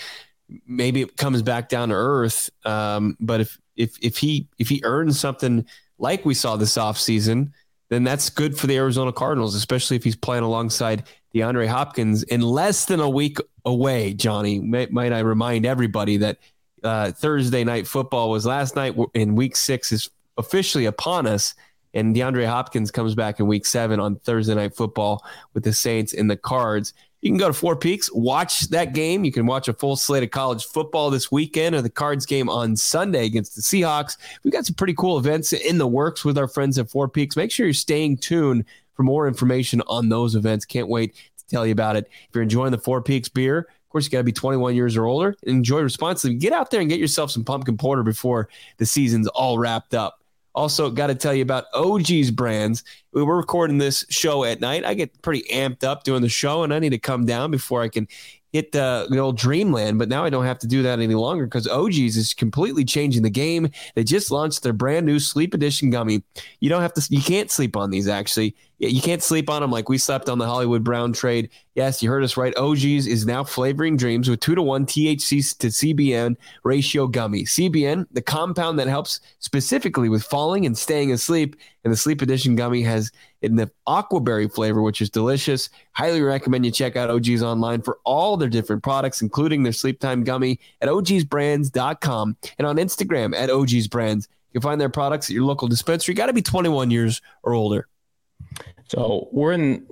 maybe 0.66 1.00
it 1.00 1.16
comes 1.16 1.40
back 1.40 1.70
down 1.70 1.88
to 1.88 1.94
earth. 1.94 2.50
Um, 2.66 3.16
but 3.18 3.40
if, 3.40 3.58
if, 3.76 3.96
if 4.02 4.18
he, 4.18 4.46
if 4.58 4.68
he 4.68 4.82
earns 4.84 5.18
something 5.18 5.64
like 5.98 6.26
we 6.26 6.34
saw 6.34 6.56
this 6.56 6.74
offseason, 6.74 7.52
then 7.88 8.04
that's 8.04 8.28
good 8.28 8.58
for 8.58 8.66
the 8.66 8.76
Arizona 8.76 9.10
Cardinals, 9.10 9.54
especially 9.54 9.96
if 9.96 10.04
he's 10.04 10.14
playing 10.14 10.44
alongside 10.44 11.04
DeAndre 11.34 11.66
Hopkins 11.66 12.24
in 12.24 12.42
less 12.42 12.84
than 12.84 13.00
a 13.00 13.08
week 13.08 13.38
away. 13.64 14.12
Johnny, 14.12 14.60
might, 14.60 14.92
might 14.92 15.14
I 15.14 15.20
remind 15.20 15.64
everybody 15.64 16.18
that 16.18 16.36
uh, 16.84 17.12
Thursday 17.12 17.64
night 17.64 17.86
football 17.86 18.28
was 18.28 18.44
last 18.44 18.76
night, 18.76 18.94
and 19.14 19.34
week 19.34 19.56
six 19.56 19.90
is 19.92 20.10
officially 20.36 20.84
upon 20.84 21.26
us. 21.26 21.54
And 21.94 22.14
DeAndre 22.14 22.46
Hopkins 22.46 22.90
comes 22.90 23.14
back 23.14 23.40
in 23.40 23.46
week 23.46 23.66
seven 23.66 24.00
on 24.00 24.16
Thursday 24.16 24.54
night 24.54 24.74
football 24.74 25.24
with 25.54 25.64
the 25.64 25.72
Saints 25.72 26.14
and 26.14 26.30
the 26.30 26.36
Cards. 26.36 26.94
you 27.20 27.30
can 27.30 27.38
go 27.38 27.48
to 27.48 27.52
Four 27.52 27.76
Peaks, 27.76 28.10
watch 28.12 28.68
that 28.70 28.94
game. 28.94 29.24
You 29.24 29.32
can 29.32 29.46
watch 29.46 29.68
a 29.68 29.72
full 29.72 29.96
slate 29.96 30.22
of 30.22 30.30
college 30.30 30.64
football 30.64 31.10
this 31.10 31.30
weekend 31.30 31.74
or 31.74 31.82
the 31.82 31.90
Cards 31.90 32.26
game 32.26 32.48
on 32.48 32.76
Sunday 32.76 33.26
against 33.26 33.54
the 33.54 33.62
Seahawks. 33.62 34.16
We've 34.42 34.52
got 34.52 34.66
some 34.66 34.74
pretty 34.74 34.94
cool 34.94 35.18
events 35.18 35.52
in 35.52 35.78
the 35.78 35.86
works 35.86 36.24
with 36.24 36.38
our 36.38 36.48
friends 36.48 36.78
at 36.78 36.90
Four 36.90 37.08
Peaks. 37.08 37.36
Make 37.36 37.50
sure 37.50 37.66
you're 37.66 37.74
staying 37.74 38.18
tuned 38.18 38.64
for 38.94 39.02
more 39.02 39.28
information 39.28 39.82
on 39.86 40.08
those 40.08 40.34
events. 40.34 40.64
Can't 40.64 40.88
wait 40.88 41.14
to 41.14 41.46
tell 41.48 41.66
you 41.66 41.72
about 41.72 41.96
it. 41.96 42.08
If 42.28 42.34
you're 42.34 42.42
enjoying 42.42 42.72
the 42.72 42.78
Four 42.78 43.02
Peaks 43.02 43.28
beer, 43.28 43.58
of 43.58 43.88
course, 43.92 44.06
you 44.06 44.10
got 44.10 44.18
to 44.18 44.24
be 44.24 44.32
21 44.32 44.74
years 44.74 44.96
or 44.96 45.04
older. 45.04 45.36
Enjoy 45.42 45.80
responsibly. 45.80 46.36
Get 46.36 46.54
out 46.54 46.70
there 46.70 46.80
and 46.80 46.88
get 46.88 46.98
yourself 46.98 47.30
some 47.30 47.44
pumpkin 47.44 47.76
porter 47.76 48.02
before 48.02 48.48
the 48.78 48.86
season's 48.86 49.28
all 49.28 49.58
wrapped 49.58 49.94
up. 49.94 50.21
Also, 50.54 50.90
got 50.90 51.06
to 51.06 51.14
tell 51.14 51.32
you 51.34 51.42
about 51.42 51.64
OG's 51.72 52.30
brands. 52.30 52.84
We 53.12 53.22
were 53.22 53.36
recording 53.36 53.78
this 53.78 54.04
show 54.10 54.44
at 54.44 54.60
night. 54.60 54.84
I 54.84 54.94
get 54.94 55.22
pretty 55.22 55.44
amped 55.52 55.82
up 55.82 56.04
doing 56.04 56.22
the 56.22 56.28
show, 56.28 56.62
and 56.62 56.74
I 56.74 56.78
need 56.78 56.90
to 56.90 56.98
come 56.98 57.24
down 57.24 57.50
before 57.50 57.82
I 57.82 57.88
can 57.88 58.06
hit 58.52 58.72
the, 58.72 59.06
the 59.10 59.18
old 59.18 59.38
dreamland. 59.38 59.98
But 59.98 60.08
now 60.08 60.24
I 60.24 60.30
don't 60.30 60.44
have 60.44 60.58
to 60.60 60.66
do 60.66 60.82
that 60.82 61.00
any 61.00 61.14
longer 61.14 61.46
because 61.46 61.66
OG's 61.66 62.16
is 62.16 62.34
completely 62.34 62.84
changing 62.84 63.22
the 63.22 63.30
game. 63.30 63.70
They 63.94 64.04
just 64.04 64.30
launched 64.30 64.62
their 64.62 64.74
brand 64.74 65.06
new 65.06 65.18
Sleep 65.18 65.54
Edition 65.54 65.90
gummy. 65.90 66.22
You 66.60 66.68
don't 66.68 66.82
have 66.82 66.92
to. 66.94 67.06
You 67.08 67.22
can't 67.22 67.50
sleep 67.50 67.76
on 67.76 67.90
these 67.90 68.08
actually 68.08 68.54
you 68.88 69.00
can't 69.00 69.22
sleep 69.22 69.48
on 69.48 69.62
them 69.62 69.70
like 69.70 69.88
we 69.88 69.96
slept 69.96 70.28
on 70.28 70.38
the 70.38 70.46
Hollywood 70.46 70.82
Brown 70.82 71.12
trade. 71.12 71.50
Yes, 71.76 72.02
you 72.02 72.10
heard 72.10 72.24
us 72.24 72.36
right. 72.36 72.56
OG's 72.56 73.06
is 73.06 73.24
now 73.24 73.44
flavoring 73.44 73.96
dreams 73.96 74.28
with 74.28 74.40
two 74.40 74.56
to 74.56 74.62
one 74.62 74.86
THC 74.86 75.56
to 75.58 75.68
CBN 75.68 76.36
ratio 76.64 77.06
gummy. 77.06 77.44
CBN, 77.44 78.06
the 78.10 78.20
compound 78.20 78.80
that 78.80 78.88
helps 78.88 79.20
specifically 79.38 80.08
with 80.08 80.24
falling 80.24 80.66
and 80.66 80.76
staying 80.76 81.12
asleep. 81.12 81.54
And 81.84 81.92
the 81.92 81.96
Sleep 81.96 82.22
Edition 82.22 82.56
gummy 82.56 82.82
has 82.82 83.12
in 83.40 83.54
the 83.56 83.70
aquaberry 83.86 84.52
flavor, 84.52 84.82
which 84.82 85.00
is 85.00 85.10
delicious. 85.10 85.70
Highly 85.92 86.20
recommend 86.20 86.66
you 86.66 86.72
check 86.72 86.96
out 86.96 87.10
OG's 87.10 87.42
online 87.42 87.82
for 87.82 87.98
all 88.04 88.36
their 88.36 88.48
different 88.48 88.82
products, 88.82 89.22
including 89.22 89.62
their 89.62 89.72
sleep 89.72 90.00
time 90.00 90.24
gummy 90.24 90.58
at 90.80 90.88
ogsbrands.com 90.88 92.36
and 92.58 92.66
on 92.66 92.76
Instagram 92.76 93.34
at 93.36 93.48
OG's 93.48 93.86
Brands. 93.86 94.28
You 94.52 94.60
can 94.60 94.68
find 94.68 94.80
their 94.80 94.90
products 94.90 95.30
at 95.30 95.34
your 95.34 95.44
local 95.44 95.68
dispensary. 95.68 96.14
Got 96.14 96.26
to 96.26 96.32
be 96.32 96.42
21 96.42 96.90
years 96.90 97.22
or 97.42 97.54
older. 97.54 97.88
So 98.88 99.28
we're 99.32 99.52
in 99.52 99.86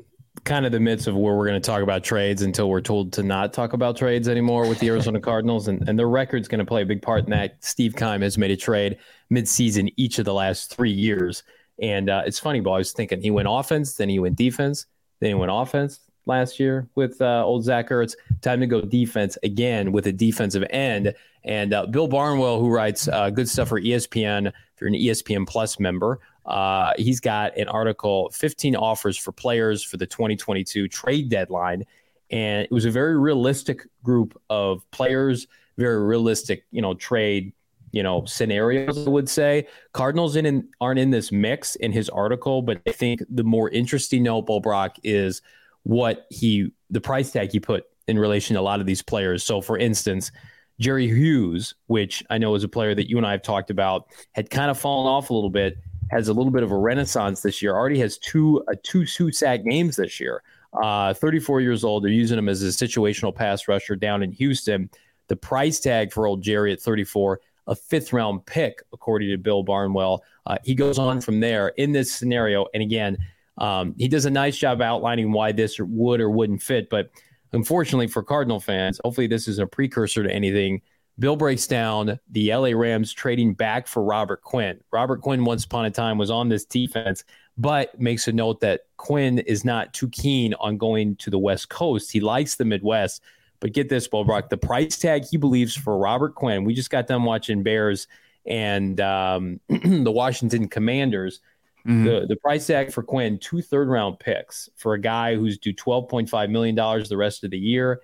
kind 0.45 0.65
of 0.65 0.73
the 0.73 0.81
midst 0.81 1.07
of 1.07 1.15
where 1.15 1.35
we're 1.35 1.47
going 1.47 1.61
to 1.61 1.67
talk 1.67 1.83
about 1.83 2.03
trades 2.03 2.43
until 2.43 2.71
we're 2.71 2.81
told 2.81 3.13
to 3.13 3.23
not 3.23 3.53
talk 3.53 3.73
about 3.73 3.97
trades 3.97 4.29
anymore 4.29 4.69
with 4.69 4.79
the 4.79 4.89
Arizona 4.89 5.21
Cardinals. 5.31 5.69
And, 5.69 5.87
and 5.89 5.99
their 5.99 6.09
record's 6.09 6.49
going 6.49 6.61
to 6.61 6.65
play 6.65 6.83
a 6.83 6.87
big 6.87 7.03
part 7.03 7.25
in 7.25 7.31
that. 7.31 7.63
Steve 7.65 7.95
Keim 7.97 8.23
has 8.23 8.39
made 8.39 8.51
a 8.51 8.57
trade 8.57 8.99
midseason 9.31 9.93
each 9.97 10.19
of 10.19 10.25
the 10.25 10.35
last 10.35 10.75
three 10.75 10.93
years. 10.93 11.43
And 11.81 12.11
uh, 12.11 12.23
it's 12.27 12.39
funny, 12.39 12.61
but 12.61 12.71
I 12.73 12.79
was 12.79 12.93
thinking 12.93 13.21
he 13.21 13.31
went 13.31 13.49
offense, 13.51 13.95
then 13.95 14.09
he 14.09 14.19
went 14.19 14.37
defense, 14.37 14.87
then 15.21 15.31
he 15.31 15.35
went 15.35 15.51
offense 15.53 16.01
last 16.27 16.61
year 16.61 16.89
with 16.95 17.21
uh, 17.21 17.45
old 17.45 17.65
Zach 17.65 17.89
Ertz. 17.89 18.15
Time 18.43 18.61
to 18.61 18.67
go 18.67 18.83
defense 18.83 19.39
again 19.43 19.93
with 19.93 20.07
a 20.07 20.13
defensive 20.13 20.65
end. 20.71 21.15
And 21.45 21.73
uh, 21.73 21.87
Bill 21.87 22.07
Barnwell, 22.07 22.61
who 22.61 22.71
writes 22.71 23.09
uh, 23.09 23.31
good 23.31 23.49
stuff 23.49 23.69
for 23.69 23.81
ESPN, 23.81 24.49
if 24.49 24.81
you're 24.81 24.89
an 24.89 24.95
ESPN 24.95 25.47
Plus 25.47 25.81
member, 25.81 26.21
uh, 26.47 26.93
he's 26.97 27.21
got 27.21 27.57
an 27.57 27.69
article 27.69 28.31
15 28.31 28.77
offers 28.77 29.17
for 29.17 29.33
players 29.33 29.83
for 29.83 29.97
the 29.97 30.07
2022 30.07 30.89
trade 30.89 31.29
deadline. 31.29 31.85
And 32.31 32.65
it 32.65 32.73
was 32.73 32.85
a 32.85 32.91
very 32.91 33.19
realistic 33.19 33.87
group 34.03 34.41
of 34.49 34.89
players, 34.91 35.47
very 35.77 36.03
realistic, 36.05 36.65
you 36.71 36.81
know, 36.81 36.95
trade, 36.95 37.53
you 37.93 38.03
know, 38.03 38.25
scenarios, 38.25 39.07
I 39.07 39.11
would 39.11 39.29
say. 39.29 39.67
Cardinals 39.93 40.37
in, 40.37 40.47
in 40.47 40.69
aren't 40.81 41.01
in 41.01 41.11
this 41.11 41.33
mix 41.33 41.75
in 41.77 41.93
his 41.93 42.09
article, 42.09 42.63
but 42.63 42.81
I 42.87 42.93
think 42.93 43.23
the 43.29 43.45
more 43.45 43.69
interesting 43.71 44.23
note, 44.23 44.47
Bo 44.47 44.61
Brock, 44.61 44.97
is 45.03 45.43
what 45.83 46.27
he, 46.31 46.71
the 46.91 47.01
price 47.01 47.33
tag 47.33 47.51
he 47.53 47.61
put 47.61 47.85
in 48.07 48.19
relation 48.19 48.55
to 48.55 48.61
a 48.61 48.63
lot 48.63 48.81
of 48.81 48.87
these 48.87 49.03
players. 49.03 49.43
So, 49.43 49.61
for 49.61 49.77
instance, 49.77 50.31
Jerry 50.79 51.09
Hughes, 51.09 51.75
which 51.87 52.25
I 52.31 52.39
know 52.39 52.55
is 52.55 52.65
a 52.65 52.69
player 52.69 52.95
that 52.95 53.09
you 53.09 53.19
and 53.19 53.27
I 53.27 53.33
have 53.33 53.43
talked 53.43 53.71
about, 53.71 54.07
had 54.33 54.51
kind 54.51 54.71
of 54.71 54.79
fallen 54.79 55.07
off 55.07 55.31
a 55.31 55.35
little 55.35 55.51
bit 55.51 55.77
has 56.11 56.29
a 56.29 56.33
little 56.33 56.53
bit 56.53 56.63
of 56.63 56.73
a 56.73 56.77
renaissance 56.77 57.41
this 57.41 57.63
year. 57.63 57.75
Already 57.75 57.99
has 58.01 58.19
two 58.19 58.63
uh, 58.69 58.75
two 58.83 59.07
two 59.07 59.33
sack 59.33 59.65
games 59.65 59.97
this 59.97 60.21
year. 60.21 60.43
Uh, 60.73 61.13
34 61.15 61.61
years 61.61 61.83
old. 61.83 62.05
They're 62.05 62.11
using 62.11 62.39
him 62.39 62.49
as 62.49 62.63
a 62.63 62.67
situational 62.67 63.35
pass 63.35 63.67
rusher 63.67 63.97
down 63.97 64.23
in 64.23 64.31
Houston. 64.33 64.89
The 65.29 65.37
price 65.37 65.81
tag 65.81 66.13
for 66.13 66.27
old 66.27 66.43
Jerry 66.43 66.73
at 66.73 66.81
34, 66.81 67.41
a 67.67 67.75
fifth 67.75 68.13
round 68.13 68.47
pick, 68.47 68.83
according 68.93 69.31
to 69.31 69.39
Bill 69.39 69.63
Barnwell. 69.63 70.23
Uh, 70.47 70.59
he 70.65 70.75
goes 70.75 70.99
on 70.99 71.21
from 71.21 71.41
there 71.41 71.69
in 71.69 71.93
this 71.93 72.13
scenario. 72.13 72.67
And 72.75 72.83
again, 72.83 73.19
um, 73.59 73.95
he 73.99 74.09
does 74.09 74.27
a 74.27 74.31
nice 74.31 74.57
job 74.57 74.81
outlining 74.81 75.33
why 75.33 75.53
this 75.53 75.79
would 75.79 76.21
or 76.21 76.31
wouldn't 76.31 76.63
fit. 76.63 76.89
But 76.89 77.11
unfortunately 77.53 78.07
for 78.07 78.23
Cardinal 78.23 78.61
fans, 78.61 79.01
hopefully 79.05 79.27
this 79.27 79.49
is 79.49 79.59
a 79.59 79.67
precursor 79.67 80.23
to 80.23 80.31
anything. 80.31 80.83
Bill 81.21 81.37
breaks 81.37 81.67
down 81.67 82.19
the 82.31 82.53
LA 82.53 82.71
Rams 82.71 83.13
trading 83.13 83.53
back 83.53 83.87
for 83.87 84.03
Robert 84.03 84.41
Quinn. 84.41 84.81
Robert 84.91 85.21
Quinn, 85.21 85.45
once 85.45 85.67
upon 85.67 85.85
a 85.85 85.91
time, 85.91 86.17
was 86.17 86.31
on 86.31 86.49
this 86.49 86.65
defense, 86.65 87.25
but 87.59 88.01
makes 88.01 88.27
a 88.27 88.33
note 88.33 88.61
that 88.61 88.87
Quinn 88.97 89.39
is 89.41 89.63
not 89.63 89.93
too 89.93 90.09
keen 90.09 90.55
on 90.55 90.79
going 90.79 91.17
to 91.17 91.29
the 91.29 91.39
West 91.39 91.69
Coast. 91.69 92.11
He 92.11 92.21
likes 92.21 92.55
the 92.55 92.65
Midwest. 92.65 93.23
But 93.61 93.75
get 93.75 93.91
this, 93.91 94.09
Bo 94.09 94.25
Brock, 94.25 94.49
the 94.49 94.57
price 94.57 94.99
tag 94.99 95.27
he 95.31 95.37
believes 95.37 95.77
for 95.77 95.99
Robert 95.99 96.35
Quinn. 96.35 96.65
We 96.65 96.73
just 96.73 96.89
got 96.89 97.07
done 97.07 97.25
watching 97.25 97.63
Bears 97.63 98.09
and 98.47 98.99
um, 99.03 99.61
the 99.69 100.11
Washington 100.11 100.69
Commanders. 100.69 101.41
Mm-hmm. 101.87 102.05
The 102.05 102.27
the 102.29 102.37
price 102.37 102.67
tag 102.67 102.93
for 102.93 103.03
Quinn, 103.03 103.39
two 103.39 103.61
third 103.61 103.89
round 103.89 104.19
picks 104.19 104.71
for 104.77 104.95
a 104.95 105.01
guy 105.01 105.35
who's 105.35 105.59
due 105.59 105.73
twelve 105.75 106.09
point 106.09 106.31
five 106.31 106.49
million 106.49 106.75
dollars 106.75 107.09
the 107.11 107.17
rest 107.17 107.45
of 107.45 107.51
the 107.51 107.59
year 107.59 108.01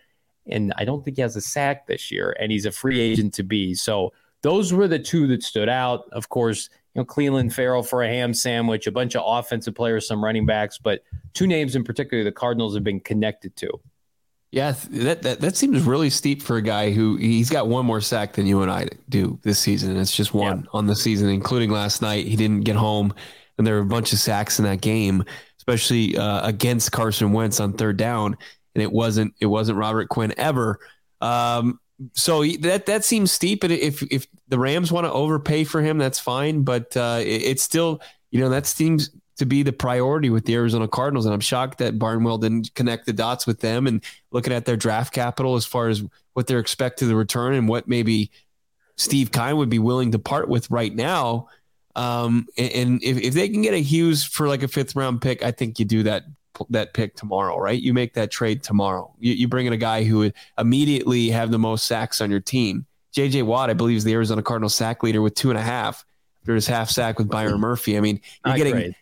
and 0.49 0.73
I 0.76 0.85
don't 0.85 1.05
think 1.05 1.17
he 1.17 1.23
has 1.23 1.37
a 1.37 1.41
sack 1.41 1.87
this 1.87 2.11
year, 2.11 2.37
and 2.38 2.53
he's 2.53 2.67
a 2.67 2.73
free 2.73 3.00
agent 3.00 3.35
to 3.35 3.43
be. 3.43 3.75
So 3.75 4.12
those 4.43 4.73
were 4.73 4.88
the 4.88 4.99
two 4.99 5.26
that 5.29 5.43
stood 5.43 5.69
out. 5.69 6.09
Of 6.12 6.29
course, 6.29 6.69
you 6.95 7.00
know, 7.00 7.05
Clelin 7.05 7.53
Ferrell 7.53 7.83
for 7.83 8.03
a 8.03 8.09
ham 8.09 8.33
sandwich, 8.33 8.87
a 8.87 8.93
bunch 8.93 9.17
of 9.17 9.23
offensive 9.26 9.75
players, 9.75 10.07
some 10.07 10.25
running 10.25 10.47
backs, 10.47 10.79
but 10.79 11.03
two 11.35 11.47
names 11.47 11.76
in 11.76 11.85
particular 11.85 12.25
the 12.25 12.33
Cardinals 12.33 12.75
have 12.75 12.85
been 12.85 13.00
connected 13.00 13.57
to. 13.57 13.71
Yeah, 14.53 14.75
that, 14.91 15.23
that 15.23 15.41
that 15.41 15.57
seems 15.57 15.83
really 15.83 16.09
steep 16.09 16.41
for 16.41 16.57
a 16.57 16.62
guy 16.62 16.93
who 16.93 17.17
he's 17.17 17.50
got 17.50 17.69
one 17.69 17.85
more 17.85 18.00
sack 18.00 18.35
than 18.35 18.47
you 18.47 18.62
and 18.62 18.71
I 18.71 18.88
do 19.09 19.38
this 19.43 19.59
season. 19.59 19.91
And 19.91 19.99
it's 19.99 20.17
just 20.17 20.33
one 20.33 20.61
yeah. 20.61 20.71
on 20.73 20.87
the 20.87 20.97
season, 20.97 21.29
including 21.29 21.71
last 21.71 22.00
night. 22.00 22.26
He 22.26 22.37
didn't 22.37 22.61
get 22.61 22.76
home, 22.76 23.12
and 23.59 23.67
there 23.67 23.75
were 23.75 23.81
a 23.81 23.85
bunch 23.85 24.12
of 24.12 24.19
sacks 24.19 24.59
in 24.59 24.65
that 24.65 24.81
game, 24.81 25.25
especially 25.59 26.17
uh, 26.17 26.47
against 26.47 26.93
Carson 26.93 27.33
Wentz 27.33 27.61
on 27.61 27.73
third 27.73 27.97
down 27.97 28.38
and 28.76 28.83
it 28.83 28.92
wasn't 28.92 29.35
it 29.40 29.47
wasn't 29.47 29.78
Robert 29.78 30.11
Quinn 30.11 30.35
ever. 30.37 30.78
Um, 31.23 31.80
so 32.12 32.45
that 32.45 32.85
that 32.85 33.06
seems 33.06 33.33
steep. 33.33 33.64
And 33.64 33.73
if 33.73 34.02
if 34.12 34.26
the 34.49 34.59
Rams 34.59 34.92
want 34.92 35.06
to 35.06 35.12
overpay 35.12 35.64
for 35.64 35.80
him, 35.80 35.97
that's 35.97 36.18
fine. 36.18 36.62
But 36.62 36.95
uh, 36.95 37.21
it, 37.23 37.42
it's 37.42 37.62
still 37.62 38.02
you 38.30 38.38
know 38.38 38.50
that 38.50 38.66
seems 38.66 39.11
to 39.38 39.47
be 39.47 39.62
the 39.62 39.73
priority 39.73 40.28
with 40.28 40.45
the 40.45 40.54
Arizona 40.54 40.87
Cardinals, 40.87 41.25
and 41.25 41.33
I'm 41.33 41.40
shocked 41.40 41.78
that 41.78 41.99
Barnwell 41.99 42.37
didn't 42.37 42.75
connect 42.75 43.06
the 43.06 43.14
dots 43.14 43.47
with 43.47 43.61
them 43.61 43.87
and 43.87 44.04
looking 44.30 44.52
at 44.52 44.66
their 44.66 44.76
draft 44.76 45.14
capital 45.14 45.56
as 45.56 45.64
far 45.64 45.88
as 45.88 46.04
what 46.35 46.47
they're 46.47 46.59
expected 46.59 47.09
to 47.09 47.16
return 47.16 47.54
and 47.54 47.66
what 47.66 47.88
maybe 47.88 48.30
Steve 48.97 49.33
Keim 49.33 49.56
would 49.56 49.71
be 49.71 49.78
willing 49.78 50.12
to 50.12 50.18
part 50.18 50.49
with 50.49 50.71
right 50.71 50.95
now. 50.95 51.49
Um, 51.95 52.47
and, 52.59 52.73
and 52.73 53.02
if, 53.02 53.16
if 53.16 53.33
they 53.33 53.49
can 53.49 53.62
get 53.62 53.73
a 53.73 53.78
Hughes 53.78 54.23
for 54.23 54.49
like 54.49 54.62
a 54.62 54.68
fifth 54.68 54.95
round 54.95 55.23
pick, 55.23 55.42
I 55.42 55.50
think 55.50 55.78
you 55.78 55.87
do 55.87 56.02
that 56.02 56.25
that 56.70 56.94
pick 56.94 57.16
tomorrow, 57.16 57.58
right? 57.58 57.80
You 57.80 57.92
make 57.94 58.14
that 58.14 58.30
trade 58.30 58.62
tomorrow. 58.62 59.14
You, 59.18 59.32
you 59.32 59.48
bring 59.48 59.66
in 59.66 59.72
a 59.72 59.78
guy 59.78 60.04
who 60.04 60.18
would 60.18 60.34
immediately 60.58 61.30
have 61.30 61.50
the 61.50 61.58
most 61.58 61.86
sacks 61.86 62.20
on 62.20 62.30
your 62.30 62.40
team. 62.40 62.86
JJ 63.14 63.44
Watt, 63.44 63.70
I 63.70 63.75
believe, 63.75 63.96
is 63.96 64.04
the 64.04 64.12
Arizona 64.12 64.42
Cardinals 64.42 64.75
sack 64.75 65.02
leader 65.02 65.22
with 65.22 65.34
two 65.34 65.50
and 65.50 65.58
a 65.58 65.62
half. 65.62 66.04
There's 66.44 66.66
half 66.66 66.90
sack 66.90 67.18
with 67.18 67.28
Byron 67.28 67.60
Murphy. 67.60 67.96
I 67.96 68.00
mean, 68.00 68.20
you're 68.44 68.52
Not 68.52 68.56
getting 68.58 68.72
great. 68.75 68.94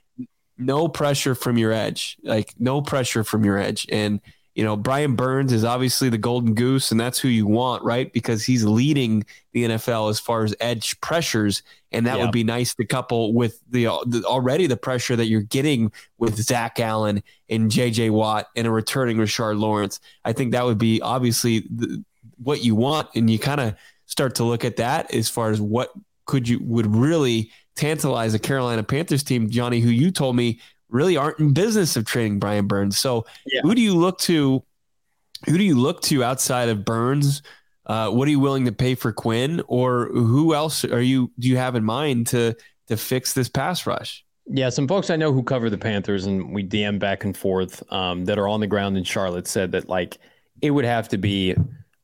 no 0.56 0.88
pressure 0.88 1.34
from 1.34 1.58
your 1.58 1.72
edge, 1.72 2.16
like 2.22 2.54
no 2.58 2.80
pressure 2.80 3.24
from 3.24 3.44
your 3.44 3.58
edge. 3.58 3.86
And 3.90 4.20
you 4.54 4.62
know, 4.62 4.76
Brian 4.76 5.16
Burns 5.16 5.52
is 5.52 5.64
obviously 5.64 6.08
the 6.08 6.18
golden 6.18 6.54
goose, 6.54 6.92
and 6.92 7.00
that's 7.00 7.18
who 7.18 7.28
you 7.28 7.44
want, 7.46 7.82
right? 7.82 8.12
Because 8.12 8.44
he's 8.44 8.64
leading 8.64 9.24
the 9.52 9.64
NFL 9.64 10.10
as 10.10 10.20
far 10.20 10.44
as 10.44 10.54
edge 10.60 11.00
pressures, 11.00 11.62
and 11.90 12.06
that 12.06 12.18
would 12.20 12.30
be 12.30 12.44
nice 12.44 12.74
to 12.74 12.84
couple 12.84 13.34
with 13.34 13.60
the, 13.68 13.84
the, 14.06 14.22
already 14.24 14.68
the 14.68 14.76
pressure 14.76 15.16
that 15.16 15.26
you're 15.26 15.42
getting 15.42 15.90
with 16.18 16.36
Zach 16.36 16.78
Allen 16.78 17.22
and 17.48 17.68
J.J. 17.68 18.10
Watt 18.10 18.48
and 18.54 18.66
a 18.66 18.70
returning 18.70 19.16
Rashard 19.16 19.58
Lawrence. 19.58 19.98
I 20.24 20.32
think 20.32 20.52
that 20.52 20.64
would 20.64 20.78
be 20.78 21.00
obviously 21.02 21.60
the, 21.60 22.04
what 22.42 22.62
you 22.62 22.76
want, 22.76 23.08
and 23.16 23.28
you 23.28 23.40
kind 23.40 23.60
of 23.60 23.74
start 24.06 24.36
to 24.36 24.44
look 24.44 24.64
at 24.64 24.76
that 24.76 25.12
as 25.12 25.28
far 25.28 25.50
as 25.50 25.60
what 25.60 25.90
could 26.26 26.48
you 26.48 26.60
would 26.62 26.86
really 26.94 27.50
tantalize 27.74 28.34
a 28.34 28.38
Carolina 28.38 28.84
Panthers 28.84 29.24
team, 29.24 29.50
Johnny, 29.50 29.80
who 29.80 29.90
you 29.90 30.10
told 30.12 30.36
me 30.36 30.60
really 30.88 31.16
aren't 31.16 31.38
in 31.38 31.52
business 31.52 31.96
of 31.96 32.04
trading 32.04 32.38
Brian 32.38 32.66
Burns. 32.66 32.98
So 32.98 33.26
yeah. 33.46 33.60
who 33.62 33.74
do 33.74 33.82
you 33.82 33.94
look 33.94 34.18
to? 34.20 34.62
Who 35.46 35.58
do 35.58 35.64
you 35.64 35.78
look 35.78 36.00
to 36.02 36.24
outside 36.24 36.68
of 36.68 36.84
Burns? 36.84 37.42
Uh, 37.86 38.10
what 38.10 38.26
are 38.26 38.30
you 38.30 38.40
willing 38.40 38.64
to 38.64 38.72
pay 38.72 38.94
for 38.94 39.12
Quinn, 39.12 39.62
or 39.66 40.06
who 40.06 40.54
else 40.54 40.84
are 40.84 41.02
you 41.02 41.30
do 41.38 41.48
you 41.48 41.56
have 41.56 41.74
in 41.74 41.84
mind 41.84 42.28
to 42.28 42.54
to 42.88 42.96
fix 42.96 43.32
this 43.32 43.48
pass 43.48 43.86
rush? 43.86 44.24
Yeah, 44.46 44.68
some 44.68 44.86
folks 44.86 45.10
I 45.10 45.16
know 45.16 45.32
who 45.32 45.42
cover 45.42 45.70
the 45.70 45.78
Panthers 45.78 46.26
and 46.26 46.54
we 46.54 46.66
DM 46.66 46.98
back 46.98 47.24
and 47.24 47.36
forth 47.36 47.82
um, 47.92 48.26
that 48.26 48.38
are 48.38 48.48
on 48.48 48.60
the 48.60 48.66
ground 48.66 48.96
in 48.96 49.04
Charlotte 49.04 49.46
said 49.46 49.72
that 49.72 49.88
like 49.88 50.18
it 50.62 50.70
would 50.70 50.84
have 50.84 51.08
to 51.08 51.18
be. 51.18 51.54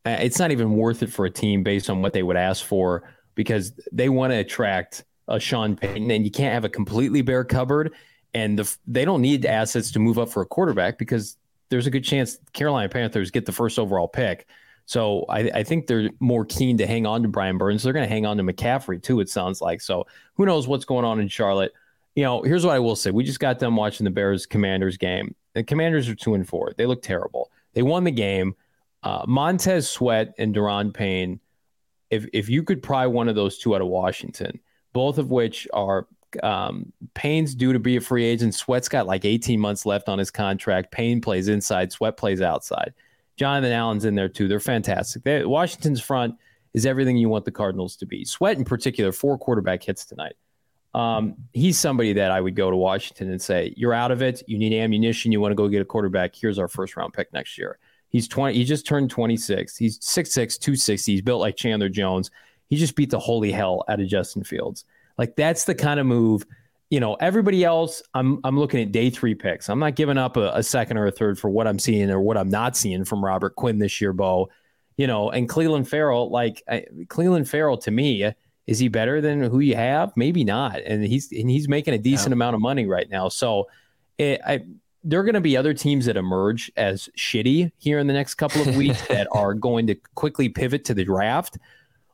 Uh, 0.03 0.17
it's 0.19 0.39
not 0.39 0.49
even 0.49 0.75
worth 0.75 1.03
it 1.03 1.11
for 1.11 1.25
a 1.25 1.29
team 1.29 1.61
based 1.61 1.89
on 1.89 2.01
what 2.01 2.13
they 2.13 2.23
would 2.23 2.37
ask 2.37 2.65
for 2.65 3.03
because 3.35 3.73
they 3.91 4.09
want 4.09 4.31
to 4.31 4.37
attract 4.37 5.03
a 5.27 5.39
Sean 5.39 5.75
Payton 5.75 6.09
and 6.09 6.25
you 6.25 6.31
can't 6.31 6.53
have 6.53 6.65
a 6.65 6.69
completely 6.69 7.21
bare 7.21 7.43
cupboard 7.43 7.93
and 8.33 8.59
the, 8.59 8.77
they 8.87 9.05
don't 9.05 9.21
need 9.21 9.45
assets 9.45 9.91
to 9.91 9.99
move 9.99 10.17
up 10.17 10.29
for 10.29 10.41
a 10.41 10.45
quarterback 10.45 10.97
because 10.97 11.37
there's 11.69 11.87
a 11.87 11.91
good 11.91 12.03
chance 12.03 12.37
Carolina 12.53 12.89
Panthers 12.89 13.31
get 13.31 13.45
the 13.45 13.51
first 13.51 13.79
overall 13.79 14.07
pick. 14.07 14.47
So 14.85 15.25
I, 15.29 15.39
I, 15.53 15.63
think 15.63 15.87
they're 15.87 16.09
more 16.19 16.43
keen 16.43 16.77
to 16.79 16.87
hang 16.87 17.05
on 17.05 17.21
to 17.21 17.29
Brian 17.29 17.57
Burns. 17.57 17.83
They're 17.83 17.93
going 17.93 18.07
to 18.07 18.13
hang 18.13 18.25
on 18.25 18.37
to 18.37 18.43
McCaffrey 18.43 19.01
too. 19.01 19.19
It 19.21 19.29
sounds 19.29 19.61
like 19.61 19.79
so. 19.79 20.05
Who 20.35 20.45
knows 20.45 20.67
what's 20.67 20.85
going 20.85 21.05
on 21.05 21.19
in 21.19 21.27
Charlotte? 21.27 21.71
You 22.15 22.23
know, 22.23 22.41
here's 22.41 22.65
what 22.65 22.75
I 22.75 22.79
will 22.79 22.97
say: 22.97 23.11
we 23.11 23.23
just 23.23 23.39
got 23.39 23.59
them 23.59 23.75
watching 23.75 24.03
the 24.03 24.11
Bears 24.11 24.45
Commanders 24.45 24.97
game. 24.97 25.33
The 25.53 25.63
Commanders 25.63 26.09
are 26.09 26.15
two 26.15 26.33
and 26.33 26.47
four. 26.47 26.73
They 26.77 26.85
look 26.85 27.01
terrible. 27.01 27.51
They 27.73 27.83
won 27.83 28.03
the 28.03 28.11
game. 28.11 28.55
Uh, 29.03 29.23
Montez 29.27 29.89
Sweat 29.89 30.33
and 30.37 30.53
Daron 30.53 30.93
Payne. 30.93 31.39
If 32.09 32.25
if 32.33 32.49
you 32.49 32.63
could 32.63 32.83
pry 32.83 33.07
one 33.07 33.29
of 33.29 33.35
those 33.35 33.59
two 33.59 33.75
out 33.75 33.81
of 33.81 33.87
Washington, 33.87 34.59
both 34.91 35.17
of 35.17 35.31
which 35.31 35.67
are 35.71 36.07
um, 36.43 36.91
Payne's 37.13 37.55
due 37.55 37.73
to 37.73 37.79
be 37.79 37.97
a 37.97 38.01
free 38.01 38.25
agent. 38.25 38.55
Sweat's 38.55 38.89
got 38.89 39.07
like 39.07 39.25
18 39.25 39.59
months 39.59 39.85
left 39.85 40.09
on 40.09 40.19
his 40.19 40.31
contract. 40.31 40.91
Payne 40.91 41.21
plays 41.21 41.47
inside. 41.47 41.91
Sweat 41.91 42.17
plays 42.17 42.41
outside. 42.41 42.93
Jonathan 43.37 43.71
Allen's 43.71 44.05
in 44.05 44.15
there 44.15 44.29
too. 44.29 44.47
They're 44.47 44.59
fantastic. 44.59 45.23
They, 45.23 45.45
Washington's 45.45 46.01
front 46.01 46.35
is 46.73 46.85
everything 46.85 47.17
you 47.17 47.29
want 47.29 47.45
the 47.45 47.51
Cardinals 47.51 47.95
to 47.97 48.05
be. 48.05 48.25
Sweat 48.25 48.57
in 48.57 48.65
particular, 48.65 49.11
four 49.11 49.37
quarterback 49.37 49.83
hits 49.83 50.05
tonight. 50.05 50.35
Um, 50.93 51.35
he's 51.53 51.79
somebody 51.79 52.13
that 52.13 52.31
I 52.31 52.41
would 52.41 52.55
go 52.55 52.69
to 52.69 52.75
Washington 52.75 53.31
and 53.31 53.41
say, 53.41 53.73
"You're 53.77 53.93
out 53.93 54.11
of 54.11 54.21
it. 54.21 54.43
You 54.47 54.57
need 54.57 54.73
ammunition. 54.73 55.31
You 55.31 55.39
want 55.39 55.51
to 55.51 55.55
go 55.55 55.69
get 55.69 55.81
a 55.81 55.85
quarterback. 55.85 56.35
Here's 56.35 56.59
our 56.59 56.67
first 56.67 56.97
round 56.97 57.13
pick 57.13 57.31
next 57.31 57.57
year." 57.57 57.79
He's 58.09 58.27
20. 58.27 58.55
He 58.55 58.65
just 58.65 58.85
turned 58.85 59.09
26. 59.09 59.77
He's 59.77 59.97
6'6", 59.99 60.59
260. 60.59 61.13
He's 61.13 61.21
built 61.21 61.39
like 61.39 61.55
Chandler 61.55 61.87
Jones. 61.87 62.29
He 62.67 62.75
just 62.75 62.95
beat 62.95 63.09
the 63.09 63.19
holy 63.19 63.51
hell 63.51 63.85
out 63.87 64.01
of 64.01 64.07
Justin 64.07 64.43
Fields. 64.43 64.85
Like 65.17 65.35
that's 65.35 65.65
the 65.65 65.75
kind 65.75 65.99
of 65.99 66.05
move 66.05 66.45
you 66.91 66.99
know, 66.99 67.15
everybody 67.15 67.63
else, 67.63 68.03
I'm 68.13 68.41
I'm 68.43 68.59
looking 68.59 68.81
at 68.81 68.91
day 68.91 69.09
three 69.09 69.33
picks. 69.33 69.69
I'm 69.69 69.79
not 69.79 69.95
giving 69.95 70.17
up 70.17 70.35
a, 70.35 70.51
a, 70.53 70.61
second 70.61 70.97
or 70.97 71.07
a 71.07 71.11
third 71.11 71.39
for 71.39 71.49
what 71.49 71.65
I'm 71.65 71.79
seeing 71.79 72.11
or 72.11 72.19
what 72.19 72.37
I'm 72.37 72.49
not 72.49 72.75
seeing 72.75 73.05
from 73.05 73.23
Robert 73.23 73.55
Quinn 73.55 73.79
this 73.79 74.01
year, 74.01 74.11
Bo. 74.11 74.49
You 74.97 75.07
know, 75.07 75.31
and 75.31 75.49
Clelin 75.49 75.87
Ferrell, 75.87 76.29
like 76.29 76.61
I, 76.69 76.83
Clelin 77.05 77.47
Ferrell, 77.47 77.77
to 77.77 77.91
me, 77.91 78.29
is 78.67 78.77
he 78.77 78.89
better 78.89 79.21
than 79.21 79.41
who 79.41 79.61
you 79.61 79.75
have? 79.77 80.11
Maybe 80.17 80.43
not. 80.43 80.81
And 80.81 81.01
he's 81.01 81.31
and 81.31 81.49
he's 81.49 81.69
making 81.69 81.93
a 81.93 81.97
decent 81.97 82.31
yeah. 82.31 82.35
amount 82.35 82.55
of 82.55 82.61
money 82.61 82.85
right 82.85 83.09
now. 83.09 83.29
So, 83.29 83.69
it, 84.17 84.41
I, 84.45 84.59
there 85.01 85.21
are 85.21 85.23
going 85.23 85.35
to 85.35 85.41
be 85.41 85.55
other 85.55 85.73
teams 85.73 86.05
that 86.07 86.17
emerge 86.17 86.69
as 86.75 87.09
shitty 87.17 87.71
here 87.77 87.99
in 87.99 88.07
the 88.07 88.13
next 88.13 88.35
couple 88.35 88.67
of 88.67 88.75
weeks 88.75 89.01
that 89.07 89.29
are 89.31 89.53
going 89.53 89.87
to 89.87 89.95
quickly 90.15 90.49
pivot 90.49 90.83
to 90.85 90.93
the 90.93 91.05
draft. 91.05 91.57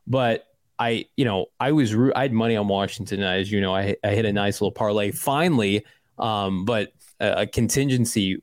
But 0.06 0.46
I, 0.78 1.06
you 1.16 1.24
know, 1.24 1.46
I 1.58 1.72
was 1.72 1.94
I 2.14 2.22
had 2.22 2.32
money 2.32 2.56
on 2.56 2.68
Washington, 2.68 3.22
as 3.22 3.50
you 3.50 3.60
know, 3.60 3.74
I, 3.74 3.96
I 4.04 4.10
hit 4.10 4.24
a 4.24 4.32
nice 4.32 4.60
little 4.60 4.72
parlay 4.72 5.10
finally, 5.10 5.84
um, 6.18 6.64
but 6.64 6.92
a, 7.20 7.42
a, 7.42 7.46
contingency 7.46 8.42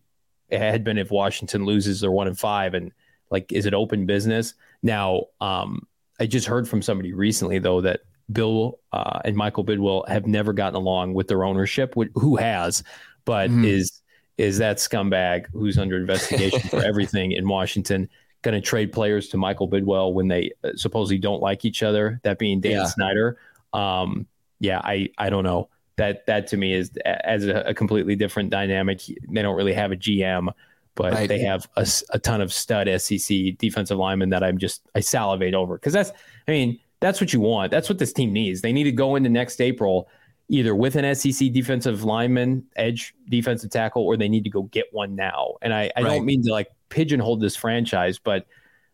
had 0.51 0.83
been 0.83 0.97
if 0.97 1.11
Washington 1.11 1.65
loses, 1.65 2.01
they're 2.01 2.11
one 2.11 2.27
in 2.27 2.35
five, 2.35 2.73
and 2.73 2.91
like, 3.29 3.51
is 3.51 3.65
it 3.65 3.73
open 3.73 4.05
business 4.05 4.53
now? 4.83 5.25
Um, 5.39 5.87
I 6.19 6.25
just 6.25 6.47
heard 6.47 6.67
from 6.67 6.81
somebody 6.81 7.13
recently 7.13 7.59
though 7.59 7.81
that 7.81 8.01
Bill 8.31 8.79
uh, 8.91 9.19
and 9.23 9.35
Michael 9.35 9.63
Bidwill 9.63 10.07
have 10.07 10.27
never 10.27 10.53
gotten 10.53 10.75
along 10.75 11.13
with 11.13 11.27
their 11.27 11.43
ownership. 11.43 11.93
Who 12.15 12.35
has, 12.35 12.83
but 13.23 13.49
mm-hmm. 13.49 13.65
is 13.65 14.01
is 14.37 14.57
that 14.57 14.77
scumbag 14.77 15.45
who's 15.53 15.77
under 15.77 15.97
investigation 15.97 16.59
for 16.69 16.83
everything 16.83 17.31
in 17.31 17.47
Washington? 17.47 18.09
Going 18.45 18.53
to 18.53 18.61
trade 18.61 18.93
players 18.93 19.27
to 19.29 19.37
Michael 19.37 19.67
Bidwill 19.67 20.13
when 20.13 20.27
they 20.27 20.51
uh, 20.63 20.69
supposedly 20.75 21.17
don't 21.17 21.41
like 21.41 21.65
each 21.65 21.81
other. 21.81 22.19
That 22.21 22.37
being 22.37 22.61
Dan 22.61 22.73
yeah. 22.73 22.85
Snyder. 22.85 23.39
Um, 23.73 24.27
yeah, 24.59 24.79
I 24.83 25.09
I 25.17 25.31
don't 25.31 25.43
know. 25.43 25.69
That 25.95 26.27
that 26.27 26.45
to 26.49 26.57
me 26.57 26.71
is 26.71 26.91
as 27.03 27.47
a, 27.47 27.61
a, 27.61 27.73
completely 27.73 28.15
different 28.15 28.51
dynamic. 28.51 29.01
They 29.27 29.41
don't 29.41 29.55
really 29.55 29.73
have 29.73 29.91
a 29.91 29.95
GM, 29.95 30.53
but 30.93 31.13
right. 31.13 31.27
they 31.27 31.39
have 31.39 31.67
a, 31.75 31.87
a, 32.11 32.19
ton 32.19 32.39
of 32.39 32.53
stud 32.53 32.87
SEC 33.01 33.57
defensive 33.57 33.97
linemen 33.97 34.29
that 34.29 34.43
I'm 34.43 34.59
just 34.59 34.83
I 34.93 34.99
salivate 34.99 35.55
over 35.55 35.75
because 35.75 35.93
that's 35.93 36.11
I 36.47 36.51
mean 36.51 36.79
that's 36.99 37.19
what 37.19 37.33
you 37.33 37.39
want. 37.39 37.71
That's 37.71 37.89
what 37.89 37.97
this 37.97 38.13
team 38.13 38.31
needs. 38.31 38.61
They 38.61 38.73
need 38.73 38.83
to 38.83 38.91
go 38.91 39.15
into 39.15 39.29
next 39.31 39.59
April 39.59 40.07
either 40.49 40.75
with 40.75 40.95
an 40.95 41.15
SEC 41.15 41.51
defensive 41.51 42.03
lineman, 42.03 42.63
edge 42.75 43.15
defensive 43.27 43.71
tackle, 43.71 44.03
or 44.03 44.15
they 44.15 44.29
need 44.29 44.43
to 44.43 44.49
go 44.51 44.63
get 44.63 44.85
one 44.91 45.15
now. 45.15 45.55
And 45.63 45.73
I, 45.73 45.91
I 45.95 46.01
right. 46.01 46.09
don't 46.09 46.25
mean 46.25 46.43
to 46.43 46.51
like 46.51 46.67
pigeonhole 46.89 47.37
this 47.37 47.55
franchise, 47.55 48.19
but 48.19 48.45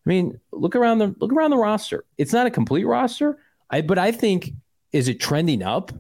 I 0.06 0.10
mean, 0.10 0.39
look 0.51 0.75
around 0.75 0.97
the 0.97 1.15
look 1.19 1.32
around 1.32 1.51
the 1.51 1.58
roster. 1.58 2.06
It's 2.17 2.34
not 2.34 2.47
a 2.47 2.51
complete 2.51 2.86
roster, 2.86 3.38
I 3.69 3.82
but 3.82 3.97
I 3.97 4.12
think 4.12 4.51
is 4.91 5.08
it 5.08 5.19
trending 5.19 5.63
up? 5.63 5.91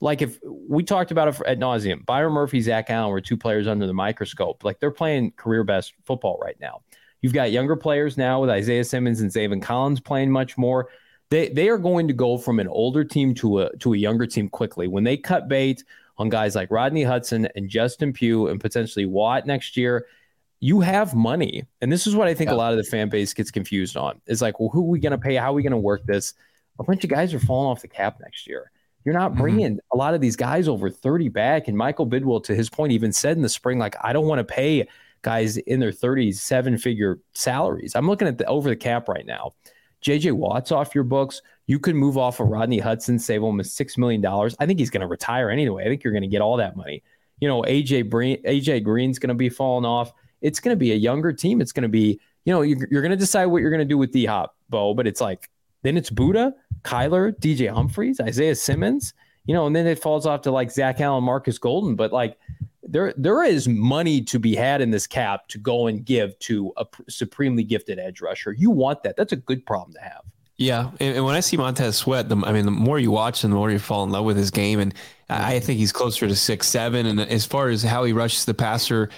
Like 0.00 0.20
if 0.20 0.38
we 0.44 0.82
talked 0.82 1.10
about 1.10 1.28
it 1.28 1.40
at 1.46 1.58
nauseum, 1.58 2.04
Byron 2.04 2.34
Murphy, 2.34 2.60
Zach 2.60 2.90
Allen 2.90 3.10
were 3.10 3.20
two 3.20 3.36
players 3.36 3.66
under 3.66 3.86
the 3.86 3.94
microscope. 3.94 4.62
Like 4.62 4.78
they're 4.78 4.90
playing 4.90 5.32
career 5.32 5.64
best 5.64 5.94
football 6.04 6.38
right 6.42 6.56
now. 6.60 6.82
You've 7.22 7.32
got 7.32 7.50
younger 7.50 7.76
players 7.76 8.18
now 8.18 8.40
with 8.40 8.50
Isaiah 8.50 8.84
Simmons 8.84 9.22
and 9.22 9.30
Zaven 9.30 9.62
Collins 9.62 10.00
playing 10.00 10.30
much 10.30 10.58
more. 10.58 10.90
They 11.30 11.48
they 11.48 11.68
are 11.68 11.78
going 11.78 12.08
to 12.08 12.14
go 12.14 12.36
from 12.36 12.60
an 12.60 12.68
older 12.68 13.04
team 13.04 13.34
to 13.36 13.60
a 13.60 13.76
to 13.78 13.94
a 13.94 13.96
younger 13.96 14.26
team 14.26 14.48
quickly. 14.48 14.86
When 14.86 15.02
they 15.02 15.16
cut 15.16 15.48
bait 15.48 15.82
on 16.18 16.28
guys 16.28 16.54
like 16.54 16.70
Rodney 16.70 17.02
Hudson 17.02 17.48
and 17.56 17.68
Justin 17.68 18.12
Pugh 18.12 18.48
and 18.48 18.60
potentially 18.60 19.06
Watt 19.06 19.46
next 19.46 19.76
year, 19.76 20.06
you 20.60 20.80
have 20.80 21.14
money. 21.14 21.64
And 21.80 21.92
this 21.92 22.06
is 22.06 22.14
what 22.14 22.28
I 22.28 22.34
think 22.34 22.50
yeah. 22.50 22.56
a 22.56 22.58
lot 22.58 22.72
of 22.72 22.78
the 22.78 22.84
fan 22.84 23.08
base 23.08 23.34
gets 23.34 23.50
confused 23.50 23.96
on. 23.96 24.20
Is 24.26 24.42
like, 24.42 24.58
well, 24.58 24.70
who 24.70 24.80
are 24.80 24.90
we 24.90 25.00
going 25.00 25.12
to 25.12 25.18
pay? 25.18 25.34
How 25.36 25.50
are 25.50 25.54
we 25.54 25.62
going 25.62 25.72
to 25.72 25.78
work 25.78 26.04
this? 26.06 26.34
A 26.78 26.84
bunch 26.84 27.04
of 27.04 27.10
guys 27.10 27.32
are 27.34 27.38
falling 27.38 27.70
off 27.70 27.82
the 27.82 27.88
cap 27.88 28.18
next 28.20 28.46
year. 28.46 28.70
You're 29.04 29.14
not 29.14 29.32
mm-hmm. 29.32 29.40
bringing 29.40 29.72
mm-hmm. 29.72 29.92
a 29.92 29.96
lot 29.96 30.14
of 30.14 30.20
these 30.20 30.36
guys 30.36 30.68
over 30.68 30.90
30 30.90 31.28
back. 31.28 31.68
And 31.68 31.76
Michael 31.76 32.06
Bidwill, 32.06 32.42
to 32.44 32.54
his 32.54 32.68
point, 32.68 32.92
even 32.92 33.12
said 33.12 33.36
in 33.36 33.42
the 33.42 33.48
spring, 33.48 33.78
like, 33.78 33.96
I 34.02 34.12
don't 34.12 34.26
want 34.26 34.40
to 34.40 34.44
pay 34.44 34.88
guys 35.22 35.56
in 35.56 35.80
their 35.80 35.92
30s 35.92 36.36
seven 36.36 36.78
figure 36.78 37.18
salaries. 37.34 37.94
I'm 37.94 38.06
looking 38.06 38.28
at 38.28 38.38
the 38.38 38.46
over 38.46 38.68
the 38.68 38.76
cap 38.76 39.08
right 39.08 39.26
now. 39.26 39.54
JJ 40.02 40.32
Watt's 40.32 40.72
off 40.72 40.94
your 40.94 41.04
books. 41.04 41.42
You 41.66 41.78
could 41.78 41.96
move 41.96 42.16
off 42.16 42.38
of 42.38 42.48
Rodney 42.48 42.78
Hudson, 42.78 43.18
save 43.18 43.42
almost 43.42 43.78
$6 43.78 43.98
million. 43.98 44.24
I 44.58 44.66
think 44.66 44.78
he's 44.78 44.90
going 44.90 45.00
to 45.00 45.06
retire 45.06 45.50
anyway. 45.50 45.84
I 45.84 45.88
think 45.88 46.04
you're 46.04 46.12
going 46.12 46.22
to 46.22 46.28
get 46.28 46.42
all 46.42 46.56
that 46.58 46.76
money. 46.76 47.02
You 47.40 47.48
know, 47.48 47.62
AJ, 47.62 48.08
Breen, 48.08 48.42
AJ 48.44 48.84
Green's 48.84 49.18
going 49.18 49.28
to 49.28 49.34
be 49.34 49.48
falling 49.48 49.84
off 49.84 50.12
it's 50.40 50.60
going 50.60 50.72
to 50.72 50.78
be 50.78 50.92
a 50.92 50.96
younger 50.96 51.32
team. 51.32 51.60
It's 51.60 51.72
going 51.72 51.82
to 51.82 51.88
be, 51.88 52.20
you 52.44 52.52
know, 52.52 52.62
you're, 52.62 52.88
you're 52.90 53.02
going 53.02 53.10
to 53.10 53.16
decide 53.16 53.46
what 53.46 53.62
you're 53.62 53.70
going 53.70 53.80
to 53.80 53.84
do 53.84 53.98
with 53.98 54.12
D 54.12 54.26
Hop, 54.26 54.56
Bo, 54.68 54.94
but 54.94 55.06
it's 55.06 55.20
like, 55.20 55.50
then 55.82 55.96
it's 55.96 56.10
Budda, 56.10 56.52
Kyler, 56.82 57.38
DJ 57.38 57.72
Humphries, 57.72 58.20
Isaiah 58.20 58.54
Simmons, 58.54 59.14
you 59.46 59.54
know, 59.54 59.66
and 59.66 59.74
then 59.76 59.86
it 59.86 59.98
falls 59.98 60.26
off 60.26 60.42
to 60.42 60.50
like 60.50 60.70
Zach 60.70 61.00
Allen, 61.00 61.24
Marcus 61.24 61.58
Golden. 61.58 61.94
But 61.94 62.12
like, 62.12 62.38
there, 62.82 63.12
there 63.16 63.42
is 63.42 63.68
money 63.68 64.20
to 64.22 64.38
be 64.38 64.54
had 64.54 64.80
in 64.80 64.90
this 64.90 65.06
cap 65.06 65.48
to 65.48 65.58
go 65.58 65.86
and 65.86 66.04
give 66.04 66.38
to 66.40 66.72
a 66.76 66.86
supremely 67.08 67.64
gifted 67.64 67.98
edge 67.98 68.20
rusher. 68.20 68.52
You 68.52 68.70
want 68.70 69.02
that. 69.02 69.16
That's 69.16 69.32
a 69.32 69.36
good 69.36 69.64
problem 69.66 69.92
to 69.94 70.00
have. 70.00 70.22
Yeah, 70.58 70.90
and, 71.00 71.16
and, 71.16 71.24
when 71.24 71.34
I 71.34 71.40
see 71.40 71.58
Montez 71.58 71.96
Sweat, 71.96 72.30
the, 72.30 72.36
I 72.38 72.50
mean, 72.50 72.64
the 72.64 72.70
more 72.70 72.98
you 72.98 73.10
watch 73.10 73.44
him, 73.44 73.50
the 73.50 73.56
more 73.56 73.70
you 73.70 73.78
fall 73.78 74.04
in 74.04 74.10
love 74.10 74.24
with 74.24 74.38
his 74.38 74.50
game, 74.50 74.80
and 74.80 74.94
I 75.28 75.60
think 75.60 75.78
he's 75.78 75.92
closer 75.92 76.26
to 76.26 76.34
six 76.34 76.66
seven. 76.66 77.04
And 77.04 77.20
as 77.20 77.44
far 77.44 77.68
as 77.68 77.82
how 77.82 78.04
he 78.04 78.14
rushes 78.14 78.46
the 78.46 78.54
passer, 78.54 79.10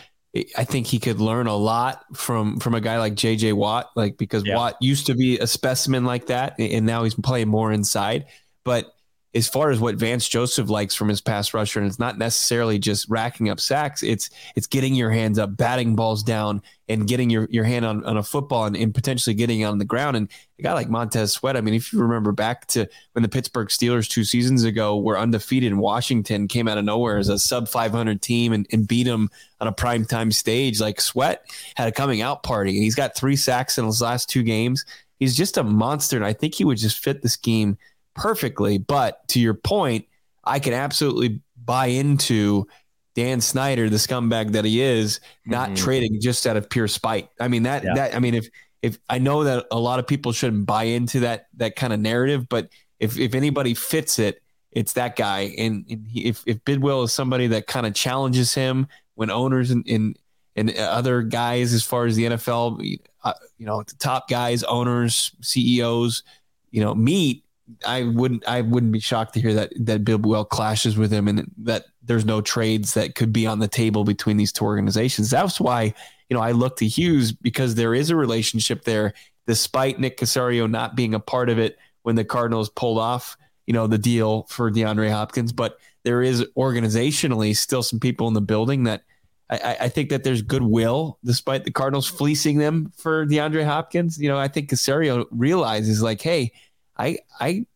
I 0.57 0.64
think 0.64 0.87
he 0.87 0.99
could 0.99 1.21
learn 1.21 1.47
a 1.47 1.57
lot 1.57 2.05
from 2.14 2.61
from 2.61 2.75
a 2.75 2.81
guy 2.81 2.99
like 2.99 3.14
JJ 3.14 3.55
Watt, 3.55 3.91
like 3.97 4.19
because 4.19 4.45
yeah. 4.45 4.57
Watt 4.57 4.77
used 4.81 5.07
to 5.07 5.14
be 5.14 5.38
a 5.38 5.47
specimen 5.47 6.05
like 6.05 6.27
that, 6.27 6.55
and 6.59 6.85
now 6.85 7.05
he's 7.05 7.14
playing 7.14 7.49
more 7.49 7.73
inside. 7.73 8.27
But 8.64 8.93
as 9.35 9.49
far 9.49 9.71
as 9.71 9.79
what 9.79 9.97
Vance 9.97 10.27
Joseph 10.29 10.71
likes 10.71 10.95
from 10.95 11.09
his 11.09 11.21
pass 11.21 11.53
rusher, 11.53 11.79
and 11.79 11.88
it's 11.88 11.99
not 11.99 12.17
necessarily 12.17 12.79
just 12.79 13.09
racking 13.09 13.51
up 13.51 13.61
sacks, 13.61 14.03
it's 14.03 14.31
it's 14.57 14.67
getting 14.67 14.95
your 14.95 15.11
hands 15.11 15.38
up, 15.38 15.57
batting 15.57 15.95
balls 15.95 16.23
down, 16.23 16.62
and 16.88 17.07
getting 17.07 17.29
your, 17.29 17.47
your 17.51 17.64
hand 17.64 17.85
on, 17.85 18.05
on 18.05 18.17
a 18.17 18.23
football 18.23 18.64
and, 18.64 18.75
and 18.75 18.95
potentially 18.95 19.35
getting 19.35 19.64
on 19.64 19.77
the 19.77 19.85
ground. 19.85 20.17
And 20.17 20.29
a 20.59 20.62
guy 20.62 20.73
like 20.73 20.88
Montez 20.88 21.33
Sweat, 21.33 21.57
I 21.57 21.61
mean, 21.61 21.75
if 21.75 21.93
you 21.93 22.01
remember 22.01 22.33
back 22.33 22.67
to 22.69 22.88
when 23.12 23.23
the 23.23 23.29
Pittsburgh 23.29 23.69
Steelers 23.69 24.09
two 24.09 24.25
seasons 24.25 24.64
ago 24.64 24.97
were 24.97 25.19
undefeated 25.19 25.71
in 25.71 25.79
Washington, 25.79 26.49
came 26.49 26.67
out 26.67 26.79
of 26.79 26.85
nowhere 26.85 27.19
as 27.19 27.29
a 27.29 27.38
sub 27.38 27.69
500 27.69 28.23
team 28.23 28.55
and, 28.55 28.67
and 28.73 28.88
beat 28.88 29.05
them 29.05 29.29
on 29.61 29.69
a 29.69 29.73
primetime 29.73 30.33
stage, 30.33 30.81
like 30.81 31.01
Sweat 31.01 31.45
had 31.75 31.88
a 31.88 31.93
coming 31.93 32.23
out 32.23 32.43
party. 32.43 32.71
And 32.71 32.83
he's 32.83 32.95
got 32.95 33.14
three 33.14 33.37
sacks 33.37 33.77
in 33.77 33.85
his 33.85 34.01
last 34.01 34.31
two 34.31 34.43
games. 34.43 34.87
He's 35.19 35.37
just 35.37 35.59
a 35.59 35.64
monster. 35.64 36.17
And 36.17 36.25
I 36.25 36.33
think 36.33 36.55
he 36.55 36.64
would 36.64 36.79
just 36.79 36.99
fit 36.99 37.21
the 37.21 37.29
scheme 37.29 37.77
perfectly. 38.18 38.78
But 38.78 39.26
to 39.28 39.40
your 39.40 39.54
point, 39.54 40.07
I 40.44 40.59
can 40.59 40.72
absolutely 40.72 41.40
buy 41.62 41.87
into 41.87 42.66
Dan 43.14 43.40
Snyder, 43.40 43.88
the 43.90 43.96
scumbag 43.96 44.52
that 44.52 44.64
he 44.64 44.81
is, 44.81 45.20
not 45.44 45.70
mm-hmm. 45.70 45.85
trading 45.85 46.20
just 46.20 46.46
out 46.46 46.57
of 46.57 46.70
pure 46.70 46.88
spite. 46.88 47.28
I 47.40 47.48
mean 47.48 47.64
that 47.64 47.85
yeah. 47.85 47.94
that 47.94 48.14
I 48.14 48.18
mean 48.18 48.35
if 48.35 48.48
if 48.83 48.98
I 49.09 49.18
know 49.18 49.44
that 49.44 49.66
a 49.70 49.78
lot 49.78 49.98
of 49.98 50.07
people 50.07 50.33
shouldn't 50.33 50.66
buy 50.66 50.85
into 50.85 51.20
that 51.20 51.48
that 51.57 51.76
kind 51.76 51.92
of 51.92 52.00
narrative, 52.00 52.48
but 52.48 52.68
if 53.00 53.18
if 53.18 53.35
anybody 53.35 53.74
fits 53.74 54.18
it, 54.18 54.42
it's 54.70 54.92
that 54.94 55.16
guy. 55.16 55.52
And, 55.59 55.85
and 55.90 56.07
he, 56.07 56.26
if 56.26 56.42
if 56.46 56.64
Bidwill 56.64 57.04
is 57.04 57.12
somebody 57.12 57.48
that 57.48 57.66
kind 57.66 57.87
of 57.87 57.94
challenges 57.94 58.54
him 58.54 58.87
when 59.14 59.31
owners 59.31 59.70
and, 59.70 59.87
and 59.88 60.18
and 60.57 60.76
other 60.76 61.22
guys 61.22 61.72
as 61.72 61.85
far 61.85 62.07
as 62.07 62.16
the 62.16 62.24
NFL, 62.24 62.98
uh, 63.22 63.33
you 63.59 63.66
know, 63.66 63.83
the 63.83 63.94
top 63.94 64.28
guys, 64.28 64.64
owners, 64.64 65.33
CEOs, 65.40 66.24
you 66.70 66.81
know, 66.81 66.94
meet. 66.94 67.44
I 67.87 68.04
wouldn't 68.04 68.46
I 68.46 68.62
wouldn't 68.62 68.92
be 68.92 69.00
shocked 69.00 69.35
to 69.35 69.40
hear 69.40 69.54
that 69.54 69.72
that 69.81 70.04
Bidwill 70.04 70.48
clashes 70.48 70.96
with 70.96 71.12
him 71.12 71.28
and 71.28 71.50
that 71.59 71.87
there's 72.02 72.24
no 72.24 72.40
trades 72.40 72.94
that 72.94 73.14
could 73.14 73.33
be 73.33 73.46
on 73.46 73.59
the 73.59 73.68
table 73.68 74.04
between 74.04 74.37
these 74.37 74.52
two 74.52 74.64
organizations. 74.64 75.31
That's 75.31 75.61
why, 75.61 75.94
you 76.28 76.35
know, 76.37 76.40
I 76.40 76.52
look 76.52 76.76
to 76.78 76.88
Hughes 76.88 77.33
because 77.33 77.74
there 77.74 77.94
is 77.94 78.11
a 78.11 78.16
relationship 78.16 78.85
there, 78.85 79.12
despite 79.46 80.00
Nick 80.00 80.18
Caserio 80.18 80.68
not 80.70 80.96
being 80.96 81.14
a 81.14 81.20
part 81.20 81.50
of 81.50 81.59
it 81.59 81.78
when 82.02 82.16
the 82.16 82.24
Cardinals 82.24 82.70
pulled 82.70 82.98
off, 82.98 83.37
you 83.66 83.74
know, 83.74 83.87
the 83.87 83.98
deal 83.98 84.44
for 84.48 84.70
DeAndre 84.70 85.11
Hopkins. 85.11 85.52
But 85.52 85.78
there 86.04 86.22
is 86.22 86.44
organizationally 86.57 87.54
still 87.54 87.83
some 87.83 88.00
people 88.00 88.28
in 88.28 88.35
the 88.35 88.40
building 88.40 88.85
that 88.85 89.02
I, 89.50 89.76
I 89.81 89.88
think 89.88 90.11
that 90.11 90.24
there's 90.24 90.42
goodwill 90.42 91.18
despite 91.24 91.64
the 91.64 91.70
Cardinals 91.70 92.07
fleecing 92.07 92.59
them 92.59 92.92
for 92.96 93.26
DeAndre 93.26 93.64
Hopkins. 93.64 94.18
You 94.18 94.28
know, 94.28 94.38
I 94.38 94.48
think 94.48 94.70
Caserio 94.70 95.26
realizes 95.31 96.02
like, 96.02 96.20
hey, 96.20 96.52
I 96.99 97.19
I 97.41 97.67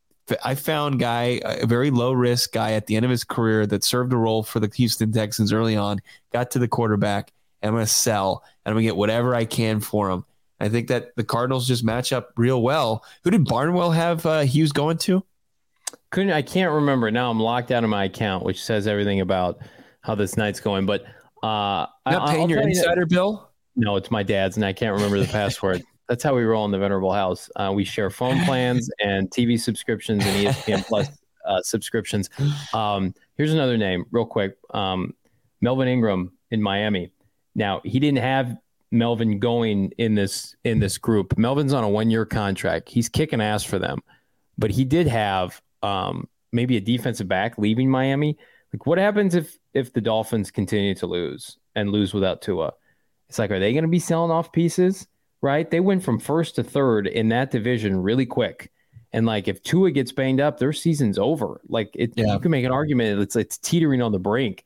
I 0.45 0.55
found 0.55 0.99
guy 0.99 1.41
a 1.45 1.67
very 1.67 1.91
low 1.91 2.13
risk 2.13 2.53
guy 2.53 2.73
at 2.73 2.87
the 2.87 2.97
end 2.97 3.05
of 3.05 3.11
his 3.11 3.25
career 3.25 3.67
that 3.67 3.85
served 3.85 4.13
a 4.13 4.17
role 4.17 4.43
for 4.43 4.61
the 4.61 4.71
Houston 4.75 5.13
Texans 5.13 5.53
early 5.53 5.77
on, 5.77 6.01
got 6.33 6.51
to 6.53 6.59
the 6.59 6.69
quarterback, 6.69 7.33
and 7.61 7.69
I'm 7.69 7.75
going 7.75 7.85
to 7.85 7.93
sell 7.93 8.45
and 8.65 8.71
I'm 8.71 8.77
going 8.77 8.85
to 8.85 8.89
get 8.89 8.97
whatever 8.97 9.35
I 9.35 9.45
can 9.45 9.81
for 9.81 10.11
him. 10.11 10.25
I 10.61 10.69
think 10.69 10.89
that 10.89 11.17
the 11.17 11.25
Cardinals 11.25 11.67
just 11.67 11.83
match 11.83 12.13
up 12.13 12.31
real 12.37 12.63
well. 12.63 13.05
Who 13.25 13.31
did 13.31 13.45
Barnwell 13.45 13.91
have 13.91 14.25
uh, 14.25 14.41
Hughes 14.41 14.71
going 14.71 14.99
to? 14.99 15.25
Couldn't 16.11 16.33
I 16.33 16.43
can't 16.43 16.73
remember 16.73 17.11
now. 17.11 17.31
I'm 17.31 17.41
locked 17.41 17.73
out 17.73 17.83
of 17.85 17.91
my 17.91 18.05
account, 18.05 18.45
which 18.45 18.63
says 18.63 18.87
everything 18.87 19.21
about 19.21 19.59
how 20.03 20.15
this 20.15 20.37
night's 20.37 20.61
going. 20.61 20.87
But 20.87 21.03
uh, 21.43 21.87
I'm 22.07 22.13
not 22.13 22.29
paying 22.29 22.43
I'll 22.43 22.51
your 22.51 22.61
insider 22.61 23.07
bill. 23.07 23.51
No, 23.75 23.97
it's 23.97 24.11
my 24.11 24.23
dad's, 24.23 24.57
and 24.57 24.65
I 24.65 24.73
can't 24.73 24.95
remember 24.95 25.19
the 25.19 25.27
password. 25.27 25.83
That's 26.09 26.23
how 26.23 26.35
we 26.35 26.43
roll 26.43 26.65
in 26.65 26.71
the 26.71 26.79
venerable 26.79 27.13
house. 27.13 27.49
Uh, 27.57 27.73
we 27.75 27.85
share 27.85 28.11
phone 28.11 28.45
plans 28.45 28.91
and 29.01 29.31
TV 29.31 29.59
subscriptions 29.59 30.25
and 30.25 30.47
ESPN 30.47 30.85
Plus 30.87 31.09
uh, 31.47 31.61
subscriptions. 31.63 32.31
Um, 32.73 33.15
here's 33.37 33.53
another 33.53 33.77
name, 33.77 34.05
real 34.11 34.27
quick. 34.27 34.57
Um, 34.75 35.15
Melvin 35.61 35.89
Ingram 35.89 36.33
in 36.51 36.63
Miami. 36.63 37.13
Now 37.55 37.81
he 37.85 37.99
didn't 37.99 38.19
have 38.19 38.57
Melvin 38.91 39.39
going 39.39 39.93
in 39.99 40.15
this 40.15 40.55
in 40.65 40.79
this 40.79 40.99
group. 40.99 41.37
Melvin's 41.39 41.73
on 41.73 41.85
a 41.85 41.89
one 41.89 42.11
year 42.11 42.27
contract. 42.27 42.89
He's 42.89 43.09
kicking 43.09 43.41
ass 43.41 43.65
for 43.65 43.79
them, 43.79 44.01
but 44.59 44.71
he 44.71 44.85
did 44.85 45.07
have 45.07 45.61
um, 45.83 46.29
maybe 46.53 46.77
a 46.77 46.81
defensive 46.81 47.29
back 47.29 47.59
leaving 47.59 47.91
Miami. 47.91 48.37
Like, 48.73 48.87
what 48.87 48.99
happens 48.99 49.35
if 49.35 49.59
if 49.75 49.93
the 49.93 50.01
Dolphins 50.01 50.51
continue 50.51 50.95
to 50.97 51.07
lose 51.07 51.59
and 51.75 51.91
lose 51.91 52.13
without 52.13 52.43
Tua? 52.43 52.73
It's 53.29 53.39
like, 53.39 53.51
are 53.51 53.59
they 53.59 53.73
going 53.73 53.85
to 53.85 53.89
be 53.89 53.99
selling 53.99 54.31
off 54.31 54.53
pieces? 54.53 55.07
Right? 55.43 55.69
They 55.69 55.81
went 55.81 56.05
from 56.05 56.19
first 56.19 56.55
to 56.55 56.65
third 56.65 57.07
in 57.07 57.29
that 57.31 57.51
division 57.51 58.01
really 58.01 58.27
quick. 58.27 58.71
And 59.13 59.27
like, 59.27 59.49
if 59.49 59.63
Tua 59.63 59.91
gets 59.91 60.13
banged 60.13 60.41
up, 60.41 60.59
their 60.59 60.73
season's 60.73 61.19
over. 61.19 61.61
Like, 61.69 61.91
it, 61.95 62.13
yeah. 62.17 62.33
you 62.33 62.41
can 62.41 62.51
make 62.51 62.65
an 62.65 62.73
argument 62.73 63.21
it's 63.21 63.37
it's 63.37 63.59
teetering 63.59 64.01
on 64.01 64.13
the 64.13 64.19
brink. 64.19 64.65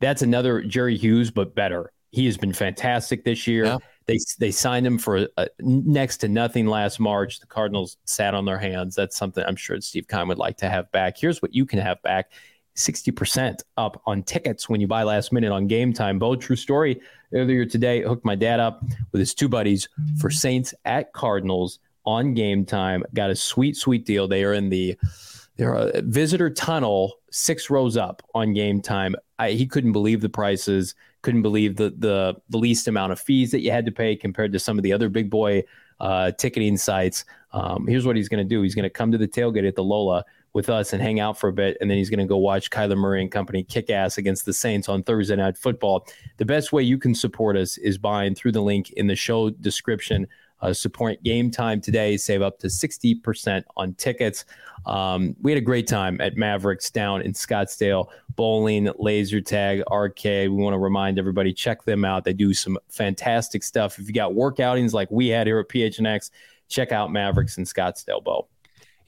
That's 0.00 0.22
another 0.22 0.62
Jerry 0.62 0.96
Hughes, 0.96 1.30
but 1.30 1.54
better. 1.54 1.92
He 2.10 2.26
has 2.26 2.36
been 2.36 2.52
fantastic 2.52 3.24
this 3.24 3.46
year. 3.46 3.64
Yeah. 3.64 3.78
They 4.06 4.18
they 4.38 4.50
signed 4.50 4.86
him 4.86 4.98
for 4.98 5.28
uh, 5.36 5.46
next 5.60 6.18
to 6.18 6.28
nothing 6.28 6.66
last 6.66 6.98
March. 7.00 7.40
The 7.40 7.46
Cardinals 7.46 7.98
sat 8.04 8.34
on 8.34 8.44
their 8.44 8.58
hands. 8.58 8.94
That's 8.94 9.16
something 9.16 9.44
I'm 9.44 9.56
sure 9.56 9.78
Steve 9.80 10.08
Keim 10.08 10.28
would 10.28 10.38
like 10.38 10.56
to 10.58 10.70
have 10.70 10.90
back. 10.92 11.18
Here's 11.18 11.42
what 11.42 11.54
you 11.54 11.66
can 11.66 11.78
have 11.78 12.00
back 12.02 12.30
60% 12.78 13.60
up 13.76 14.00
on 14.06 14.22
tickets 14.22 14.68
when 14.68 14.80
you 14.80 14.86
buy 14.86 15.02
last 15.02 15.32
minute 15.32 15.50
on 15.50 15.66
game 15.66 15.92
time. 15.92 16.18
Bo, 16.18 16.36
true 16.36 16.56
story. 16.56 17.00
Earlier 17.32 17.64
today, 17.66 18.02
hooked 18.02 18.24
my 18.24 18.34
dad 18.34 18.58
up 18.58 18.82
with 19.12 19.20
his 19.20 19.34
two 19.34 19.48
buddies 19.48 19.88
for 20.18 20.30
Saints 20.30 20.72
at 20.84 21.12
Cardinals 21.12 21.78
on 22.06 22.32
game 22.32 22.64
time. 22.64 23.04
Got 23.12 23.30
a 23.30 23.36
sweet, 23.36 23.76
sweet 23.76 24.06
deal. 24.06 24.26
They 24.26 24.44
are 24.44 24.54
in 24.54 24.70
the 24.70 24.96
they're 25.56 25.74
a 25.74 26.02
visitor 26.02 26.48
tunnel, 26.50 27.14
six 27.30 27.68
rows 27.68 27.96
up 27.96 28.22
on 28.34 28.54
game 28.54 28.80
time. 28.80 29.16
I, 29.40 29.50
he 29.50 29.66
couldn't 29.66 29.92
believe 29.92 30.20
the 30.20 30.28
prices, 30.28 30.94
couldn't 31.22 31.42
believe 31.42 31.76
the, 31.76 31.90
the 31.98 32.36
the 32.48 32.58
least 32.58 32.88
amount 32.88 33.12
of 33.12 33.20
fees 33.20 33.50
that 33.50 33.60
you 33.60 33.70
had 33.70 33.84
to 33.86 33.92
pay 33.92 34.16
compared 34.16 34.52
to 34.52 34.58
some 34.58 34.78
of 34.78 34.82
the 34.82 34.92
other 34.92 35.08
big 35.08 35.28
boy 35.28 35.64
uh, 36.00 36.30
ticketing 36.32 36.76
sites. 36.76 37.24
Um, 37.52 37.86
here's 37.86 38.06
what 38.06 38.16
he's 38.16 38.28
going 38.28 38.42
to 38.42 38.48
do. 38.48 38.62
He's 38.62 38.74
going 38.74 38.84
to 38.84 38.90
come 38.90 39.12
to 39.12 39.18
the 39.18 39.28
tailgate 39.28 39.66
at 39.66 39.74
the 39.74 39.84
Lola 39.84 40.24
with 40.58 40.68
us 40.68 40.92
and 40.92 41.00
hang 41.00 41.20
out 41.20 41.38
for 41.38 41.46
a 41.46 41.52
bit. 41.52 41.76
And 41.80 41.88
then 41.88 41.98
he's 41.98 42.10
going 42.10 42.18
to 42.18 42.26
go 42.26 42.36
watch 42.36 42.68
Kyler 42.68 42.96
Murray 42.96 43.22
and 43.22 43.30
company 43.30 43.62
kick 43.62 43.90
ass 43.90 44.18
against 44.18 44.44
the 44.44 44.52
Saints 44.52 44.88
on 44.88 45.04
Thursday 45.04 45.36
Night 45.36 45.56
Football. 45.56 46.04
The 46.38 46.44
best 46.44 46.72
way 46.72 46.82
you 46.82 46.98
can 46.98 47.14
support 47.14 47.56
us 47.56 47.78
is 47.78 47.96
buying 47.96 48.34
through 48.34 48.50
the 48.50 48.60
link 48.60 48.90
in 48.90 49.06
the 49.06 49.14
show 49.14 49.50
description. 49.50 50.26
Uh, 50.60 50.72
support 50.72 51.22
game 51.22 51.52
time 51.52 51.80
today, 51.80 52.16
save 52.16 52.42
up 52.42 52.58
to 52.58 52.66
60% 52.66 53.62
on 53.76 53.94
tickets. 53.94 54.46
Um, 54.84 55.36
we 55.40 55.52
had 55.52 55.58
a 55.58 55.64
great 55.64 55.86
time 55.86 56.20
at 56.20 56.34
Mavrix 56.34 56.90
down 56.90 57.22
in 57.22 57.34
Scottsdale, 57.34 58.08
bowling, 58.34 58.90
laser 58.98 59.40
tag, 59.40 59.84
arcade. 59.86 60.50
We 60.50 60.56
want 60.56 60.74
to 60.74 60.78
remind 60.78 61.20
everybody 61.20 61.52
check 61.52 61.84
them 61.84 62.04
out. 62.04 62.24
They 62.24 62.32
do 62.32 62.52
some 62.52 62.76
fantastic 62.88 63.62
stuff. 63.62 64.00
If 64.00 64.08
you 64.08 64.12
got 64.12 64.32
workoutings 64.32 64.92
like 64.92 65.08
we 65.12 65.28
had 65.28 65.46
here 65.46 65.60
at 65.60 65.68
PHNX, 65.68 66.30
check 66.68 66.90
out 66.90 67.10
Mavrix 67.10 67.58
in 67.58 67.64
Scottsdale, 67.64 68.24
Bo. 68.24 68.48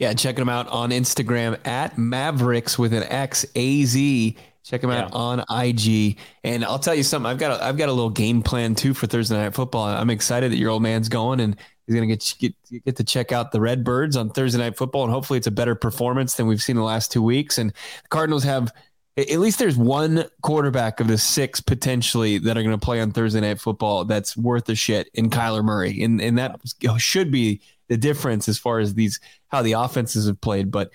Yeah, 0.00 0.14
checking 0.14 0.40
them 0.40 0.48
out 0.48 0.66
on 0.68 0.90
Instagram 0.90 1.58
at 1.66 1.96
Mavrix 1.96 2.78
with 2.78 2.94
an 2.94 3.02
X 3.04 3.44
A 3.54 3.84
Z. 3.84 4.36
Check 4.64 4.80
them 4.80 4.90
yeah. 4.90 5.04
out 5.04 5.12
on 5.12 5.44
IG. 5.50 6.16
And 6.42 6.64
I'll 6.64 6.78
tell 6.78 6.94
you 6.94 7.02
something. 7.02 7.30
I've 7.30 7.38
got 7.38 7.60
a, 7.60 7.64
I've 7.64 7.76
got 7.76 7.90
a 7.90 7.92
little 7.92 8.08
game 8.08 8.42
plan 8.42 8.74
too 8.74 8.94
for 8.94 9.06
Thursday 9.06 9.36
night 9.36 9.54
football. 9.54 9.84
I'm 9.84 10.08
excited 10.08 10.52
that 10.52 10.56
your 10.56 10.70
old 10.70 10.82
man's 10.82 11.10
going 11.10 11.40
and 11.40 11.54
he's 11.86 11.94
gonna 11.94 12.06
get 12.06 12.34
get 12.38 12.54
get 12.84 12.96
to 12.96 13.04
check 13.04 13.30
out 13.30 13.52
the 13.52 13.60
Redbirds 13.60 14.16
on 14.16 14.30
Thursday 14.30 14.58
night 14.58 14.78
football. 14.78 15.04
And 15.04 15.12
hopefully 15.12 15.36
it's 15.36 15.46
a 15.46 15.50
better 15.52 15.74
performance 15.74 16.34
than 16.34 16.46
we've 16.46 16.62
seen 16.62 16.76
the 16.76 16.82
last 16.82 17.12
two 17.12 17.22
weeks. 17.22 17.58
And 17.58 17.70
the 17.70 18.08
Cardinals 18.08 18.44
have 18.44 18.72
at 19.18 19.38
least 19.38 19.58
there's 19.58 19.76
one 19.76 20.24
quarterback 20.40 21.00
of 21.00 21.08
the 21.08 21.18
six 21.18 21.60
potentially 21.60 22.38
that 22.38 22.56
are 22.56 22.62
going 22.62 22.78
to 22.78 22.82
play 22.82 23.02
on 23.02 23.12
Thursday 23.12 23.40
night 23.40 23.60
football 23.60 24.06
that's 24.06 24.34
worth 24.34 24.66
a 24.70 24.74
shit 24.74 25.10
in 25.12 25.28
Kyler 25.28 25.62
Murray, 25.62 26.02
and 26.02 26.22
and 26.22 26.38
that 26.38 26.58
should 26.96 27.30
be 27.30 27.60
the 27.90 27.98
difference 27.98 28.48
as 28.48 28.56
far 28.56 28.78
as 28.78 28.94
these 28.94 29.20
how 29.48 29.60
the 29.60 29.72
offenses 29.72 30.26
have 30.26 30.40
played, 30.40 30.70
but 30.70 30.90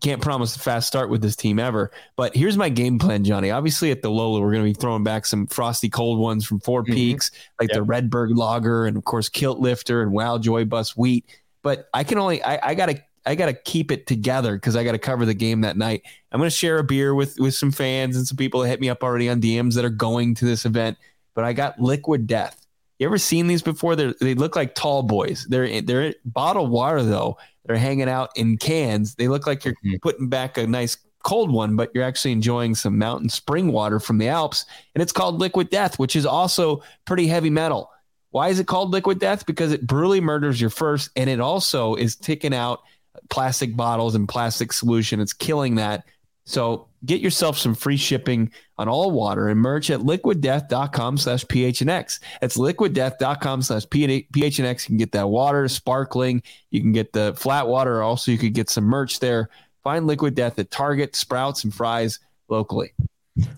can't 0.00 0.20
promise 0.20 0.56
a 0.56 0.58
fast 0.58 0.86
start 0.86 1.08
with 1.08 1.22
this 1.22 1.36
team 1.36 1.58
ever. 1.58 1.92
But 2.16 2.34
here's 2.34 2.56
my 2.56 2.68
game 2.68 2.98
plan, 2.98 3.22
Johnny. 3.22 3.50
Obviously, 3.50 3.90
at 3.90 4.02
the 4.02 4.10
Lola, 4.10 4.40
we're 4.40 4.52
going 4.52 4.64
to 4.64 4.70
be 4.70 4.80
throwing 4.80 5.04
back 5.04 5.26
some 5.26 5.46
frosty 5.46 5.88
cold 5.88 6.18
ones 6.18 6.44
from 6.44 6.60
4 6.60 6.82
mm-hmm. 6.82 6.92
Peaks, 6.92 7.30
like 7.60 7.68
yep. 7.68 7.76
the 7.76 7.82
Redbird 7.82 8.32
Lager, 8.32 8.86
and 8.86 8.96
of 8.96 9.04
course 9.04 9.28
Kilt 9.28 9.60
Lifter 9.60 10.02
and 10.02 10.12
Wow 10.12 10.38
Joy 10.38 10.64
Bus 10.64 10.96
Wheat. 10.96 11.24
But 11.62 11.88
I 11.94 12.04
can 12.04 12.18
only 12.18 12.42
I, 12.42 12.70
I 12.70 12.74
gotta 12.74 13.00
I 13.24 13.36
gotta 13.36 13.52
keep 13.52 13.92
it 13.92 14.06
together 14.06 14.54
because 14.56 14.74
I 14.74 14.82
gotta 14.82 14.98
cover 14.98 15.24
the 15.24 15.34
game 15.34 15.60
that 15.60 15.76
night. 15.76 16.02
I'm 16.32 16.40
gonna 16.40 16.50
share 16.50 16.78
a 16.78 16.84
beer 16.84 17.14
with 17.14 17.38
with 17.38 17.54
some 17.54 17.70
fans 17.70 18.16
and 18.16 18.26
some 18.26 18.36
people 18.36 18.60
that 18.60 18.68
hit 18.68 18.80
me 18.80 18.88
up 18.88 19.04
already 19.04 19.28
on 19.28 19.40
DMs 19.40 19.74
that 19.74 19.84
are 19.84 19.90
going 19.90 20.34
to 20.36 20.46
this 20.46 20.64
event. 20.64 20.98
But 21.34 21.44
I 21.44 21.52
got 21.52 21.78
Liquid 21.78 22.26
Death. 22.26 22.59
You 23.00 23.06
ever 23.06 23.18
seen 23.18 23.46
these 23.46 23.62
before? 23.62 23.96
They 23.96 24.12
they 24.20 24.34
look 24.34 24.54
like 24.54 24.74
tall 24.74 25.02
boys. 25.02 25.46
They're 25.48 25.80
they're 25.80 26.14
bottled 26.26 26.70
water 26.70 27.02
though. 27.02 27.38
They're 27.64 27.76
hanging 27.76 28.10
out 28.10 28.30
in 28.36 28.58
cans. 28.58 29.14
They 29.14 29.26
look 29.26 29.46
like 29.46 29.64
you're 29.64 29.74
mm-hmm. 29.74 29.96
putting 30.02 30.28
back 30.28 30.58
a 30.58 30.66
nice 30.66 30.98
cold 31.22 31.50
one, 31.50 31.76
but 31.76 31.90
you're 31.94 32.04
actually 32.04 32.32
enjoying 32.32 32.74
some 32.74 32.98
mountain 32.98 33.30
spring 33.30 33.72
water 33.72 34.00
from 34.00 34.18
the 34.18 34.28
Alps. 34.28 34.66
And 34.94 35.00
it's 35.02 35.12
called 35.12 35.40
Liquid 35.40 35.70
Death, 35.70 35.98
which 35.98 36.14
is 36.14 36.26
also 36.26 36.82
pretty 37.06 37.26
heavy 37.26 37.48
metal. 37.48 37.90
Why 38.32 38.48
is 38.48 38.58
it 38.58 38.66
called 38.66 38.90
Liquid 38.90 39.18
Death? 39.18 39.46
Because 39.46 39.72
it 39.72 39.86
brutally 39.86 40.20
murders 40.20 40.60
your 40.60 40.70
first, 40.70 41.10
and 41.16 41.30
it 41.30 41.40
also 41.40 41.94
is 41.94 42.16
taking 42.16 42.54
out 42.54 42.82
plastic 43.30 43.76
bottles 43.76 44.14
and 44.14 44.28
plastic 44.28 44.74
solution. 44.74 45.20
It's 45.20 45.32
killing 45.32 45.76
that 45.76 46.04
so 46.50 46.88
get 47.04 47.20
yourself 47.20 47.56
some 47.56 47.74
free 47.74 47.96
shipping 47.96 48.50
on 48.76 48.88
all 48.88 49.12
water 49.12 49.48
and 49.48 49.60
merch 49.60 49.88
at 49.90 50.00
liquiddeath.com 50.00 51.16
slash 51.16 51.44
phnx. 51.44 52.18
That's 52.40 52.56
liquiddeath.com 52.56 53.62
slash 53.62 53.86
phnx. 53.86 54.82
You 54.82 54.86
can 54.86 54.96
get 54.96 55.12
that 55.12 55.28
water 55.28 55.68
sparkling. 55.68 56.42
You 56.70 56.80
can 56.80 56.92
get 56.92 57.12
the 57.12 57.34
flat 57.36 57.68
water. 57.68 58.02
Also, 58.02 58.32
you 58.32 58.38
could 58.38 58.52
get 58.52 58.68
some 58.68 58.84
merch 58.84 59.20
there. 59.20 59.48
Find 59.84 60.06
Liquid 60.06 60.34
Death 60.34 60.58
at 60.58 60.70
Target, 60.70 61.16
Sprouts, 61.16 61.64
and 61.64 61.72
Fry's 61.72 62.18
locally. 62.48 62.92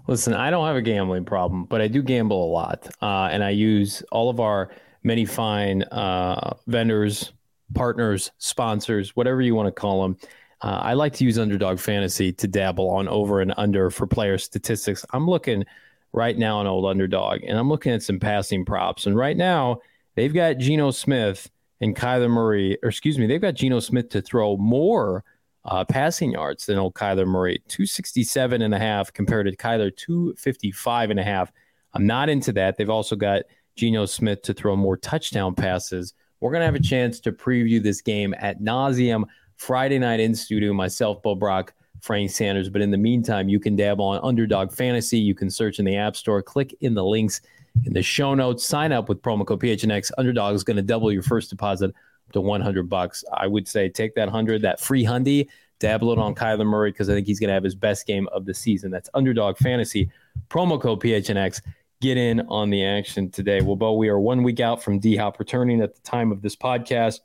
Listen, 0.07 0.35
I 0.35 0.51
don't 0.51 0.67
have 0.67 0.77
a 0.77 0.83
gambling 0.83 1.25
problem, 1.25 1.65
but 1.65 1.81
I 1.81 1.89
do 1.89 2.03
gamble 2.03 2.45
a 2.45 2.51
lot. 2.53 2.89
Uh, 3.01 3.29
and 3.33 3.43
I 3.43 3.51
use 3.51 4.03
all 4.13 4.31
of 4.31 4.39
our 4.39 4.71
many 5.03 5.25
fine 5.25 5.83
uh, 5.85 6.55
vendors, 6.69 7.33
partners, 7.75 8.31
sponsors, 8.39 9.17
whatever 9.17 9.41
you 9.41 9.55
want 9.55 9.67
to 9.67 9.73
call 9.73 10.03
them 10.03 10.17
uh, 10.63 10.81
I 10.83 10.95
like 10.95 11.13
to 11.15 11.25
use 11.25 11.39
underdog 11.39 11.79
fantasy 11.81 12.33
to 12.35 12.47
dabble 12.47 12.89
on 12.89 13.09
over 13.09 13.41
and 13.41 13.53
under 13.57 13.91
for 13.91 14.07
player 14.07 14.39
statistics. 14.39 15.05
I'm 15.13 15.29
looking 15.29 15.65
right 16.13 16.39
now 16.39 16.59
on 16.59 16.67
old 16.69 16.87
underdog, 16.87 17.43
and 17.43 17.59
I'm 17.59 17.69
looking 17.69 17.93
at 17.93 18.03
some 18.03 18.21
passing 18.21 18.65
props. 18.65 19.07
And 19.07 19.17
right 19.17 19.37
now, 19.37 19.81
they've 20.15 20.33
got 20.33 20.59
Geno 20.59 20.93
Smith 20.93 21.51
and 21.81 21.97
Kyler 21.97 22.31
Murray, 22.31 22.79
or 22.83 22.91
excuse 22.91 23.19
me, 23.19 23.27
they've 23.27 23.41
got 23.41 23.55
Geno 23.55 23.81
Smith 23.81 24.09
to 24.11 24.23
throw 24.23 24.57
more 24.57 25.25
uh, 25.65 25.85
passing 25.85 26.33
yards 26.33 26.67
than 26.67 26.79
old 26.79 26.95
Kyler 26.95 27.27
Murray. 27.27 27.61
267 27.67 28.63
and 28.63 28.75
a 28.75 28.79
half 28.79 29.13
compared 29.13 29.47
to 29.47 29.57
Kyler 29.57 29.95
255 29.97 31.11
and 31.11 31.19
a 31.19 31.25
half. 31.25 31.51
I'm 31.95 32.07
not 32.07 32.29
into 32.29 32.53
that. 32.53 32.77
They've 32.77 32.89
also 32.89 33.17
got 33.17 33.43
Geno 33.75 34.07
Smith 34.07 34.43
to 34.43 34.55
throw 34.55 34.77
more 34.77 34.97
touchdown 34.97 35.57
passes. 35.57 36.15
We're 36.41 36.51
going 36.51 36.61
to 36.61 36.67
have 36.67 36.75
a 36.75 36.81
chance 36.81 37.21
to 37.21 37.33
preview 37.33 37.83
this 37.83 38.01
game 38.01 38.35
at 38.39 38.61
nauseum 38.61 39.25
Friday 39.63 39.97
night 40.01 40.19
in 40.19 40.35
studio. 40.35 40.73
Myself, 40.73 41.23
Bo 41.23 41.37
Brock, 41.37 41.73
Frank 42.01 42.33
Sanders. 42.33 42.69
But 42.69 42.83
in 42.83 42.91
the 42.91 42.99
meantime, 42.99 43.49
you 43.49 43.61
can 43.61 43.77
dabble 43.77 44.05
on 44.05 44.19
Underdog 44.25 44.73
Fantasy. 44.73 45.19
You 45.19 45.37
can 45.37 45.49
search 45.49 45.79
in 45.79 45.85
the 45.85 45.97
App 45.97 46.17
Store, 46.17 46.43
click 46.43 46.75
in 46.81 46.95
the 46.95 47.05
links 47.05 47.43
in 47.85 47.93
the 47.93 48.03
show 48.03 48.35
notes, 48.35 48.67
sign 48.67 48.91
up 48.91 49.09
with 49.09 49.23
promo 49.23 49.47
code 49.47 49.61
PHNX. 49.61 50.11
Underdog 50.19 50.57
is 50.57 50.65
going 50.65 50.79
to 50.79 50.83
double 50.83 51.13
your 51.13 51.23
first 51.23 51.49
deposit 51.49 51.95
to 52.33 52.41
100 52.41 52.89
bucks. 52.89 53.25
I 53.33 53.47
would 53.47 53.69
say 53.69 53.89
take 53.89 54.17
that 54.17 54.27
100, 54.27 54.63
that 54.63 54.81
free 54.81 55.05
hundy, 55.05 55.47
dabble 55.79 56.13
it 56.13 56.19
on 56.19 56.35
Kyler 56.35 56.67
Murray 56.67 56.91
because 56.91 57.09
I 57.09 57.15
think 57.15 57.29
he's 57.29 57.39
going 57.39 57.49
to 57.49 57.55
have 57.55 57.63
his 57.63 57.77
best 57.77 58.05
game 58.05 58.27
of 58.33 58.45
the 58.45 58.55
season. 58.55 58.91
That's 58.91 59.11
Underdog 59.15 59.59
Fantasy, 59.59 60.11
promo 60.49 60.81
code 60.81 61.01
PHNX. 61.01 61.63
Get 62.01 62.17
in 62.17 62.41
on 62.49 62.69
the 62.71 62.85
action 62.85 63.31
today. 63.31 63.61
Well, 63.61 63.77
Bo, 63.77 63.93
we 63.93 64.09
are 64.09 64.19
one 64.19 64.43
week 64.43 64.59
out 64.59 64.83
from 64.83 64.99
D 64.99 65.15
Hop 65.15 65.39
returning 65.39 65.81
at 65.81 65.95
the 65.95 66.01
time 66.01 66.33
of 66.33 66.43
this 66.43 66.57
podcast. 66.57 67.21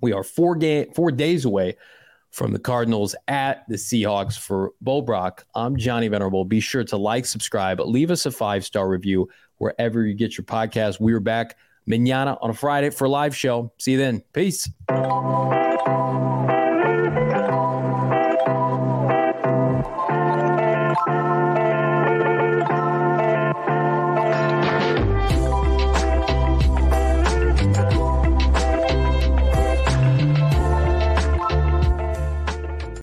We 0.00 0.12
are 0.12 0.22
four 0.22 0.56
game 0.56 0.92
four 0.94 1.10
days 1.10 1.44
away 1.44 1.76
from 2.30 2.52
the 2.52 2.58
Cardinals 2.58 3.14
at 3.28 3.64
the 3.68 3.76
Seahawks 3.76 4.36
for 4.36 4.72
Bo. 4.80 5.06
I'm 5.54 5.76
Johnny 5.76 6.08
Venerable. 6.08 6.44
Be 6.44 6.58
sure 6.58 6.82
to 6.84 6.96
like, 6.96 7.26
subscribe, 7.26 7.78
leave 7.80 8.10
us 8.10 8.26
a 8.26 8.30
five 8.30 8.64
star 8.64 8.88
review 8.88 9.28
wherever 9.58 10.04
you 10.04 10.14
get 10.14 10.36
your 10.36 10.44
podcast. 10.44 10.98
We're 11.00 11.20
back 11.20 11.56
manana 11.86 12.36
on 12.40 12.50
a 12.50 12.54
Friday 12.54 12.90
for 12.90 13.04
a 13.04 13.08
live 13.08 13.36
show. 13.36 13.72
See 13.78 13.92
you 13.92 13.98
then. 13.98 14.22
Peace. 14.32 14.68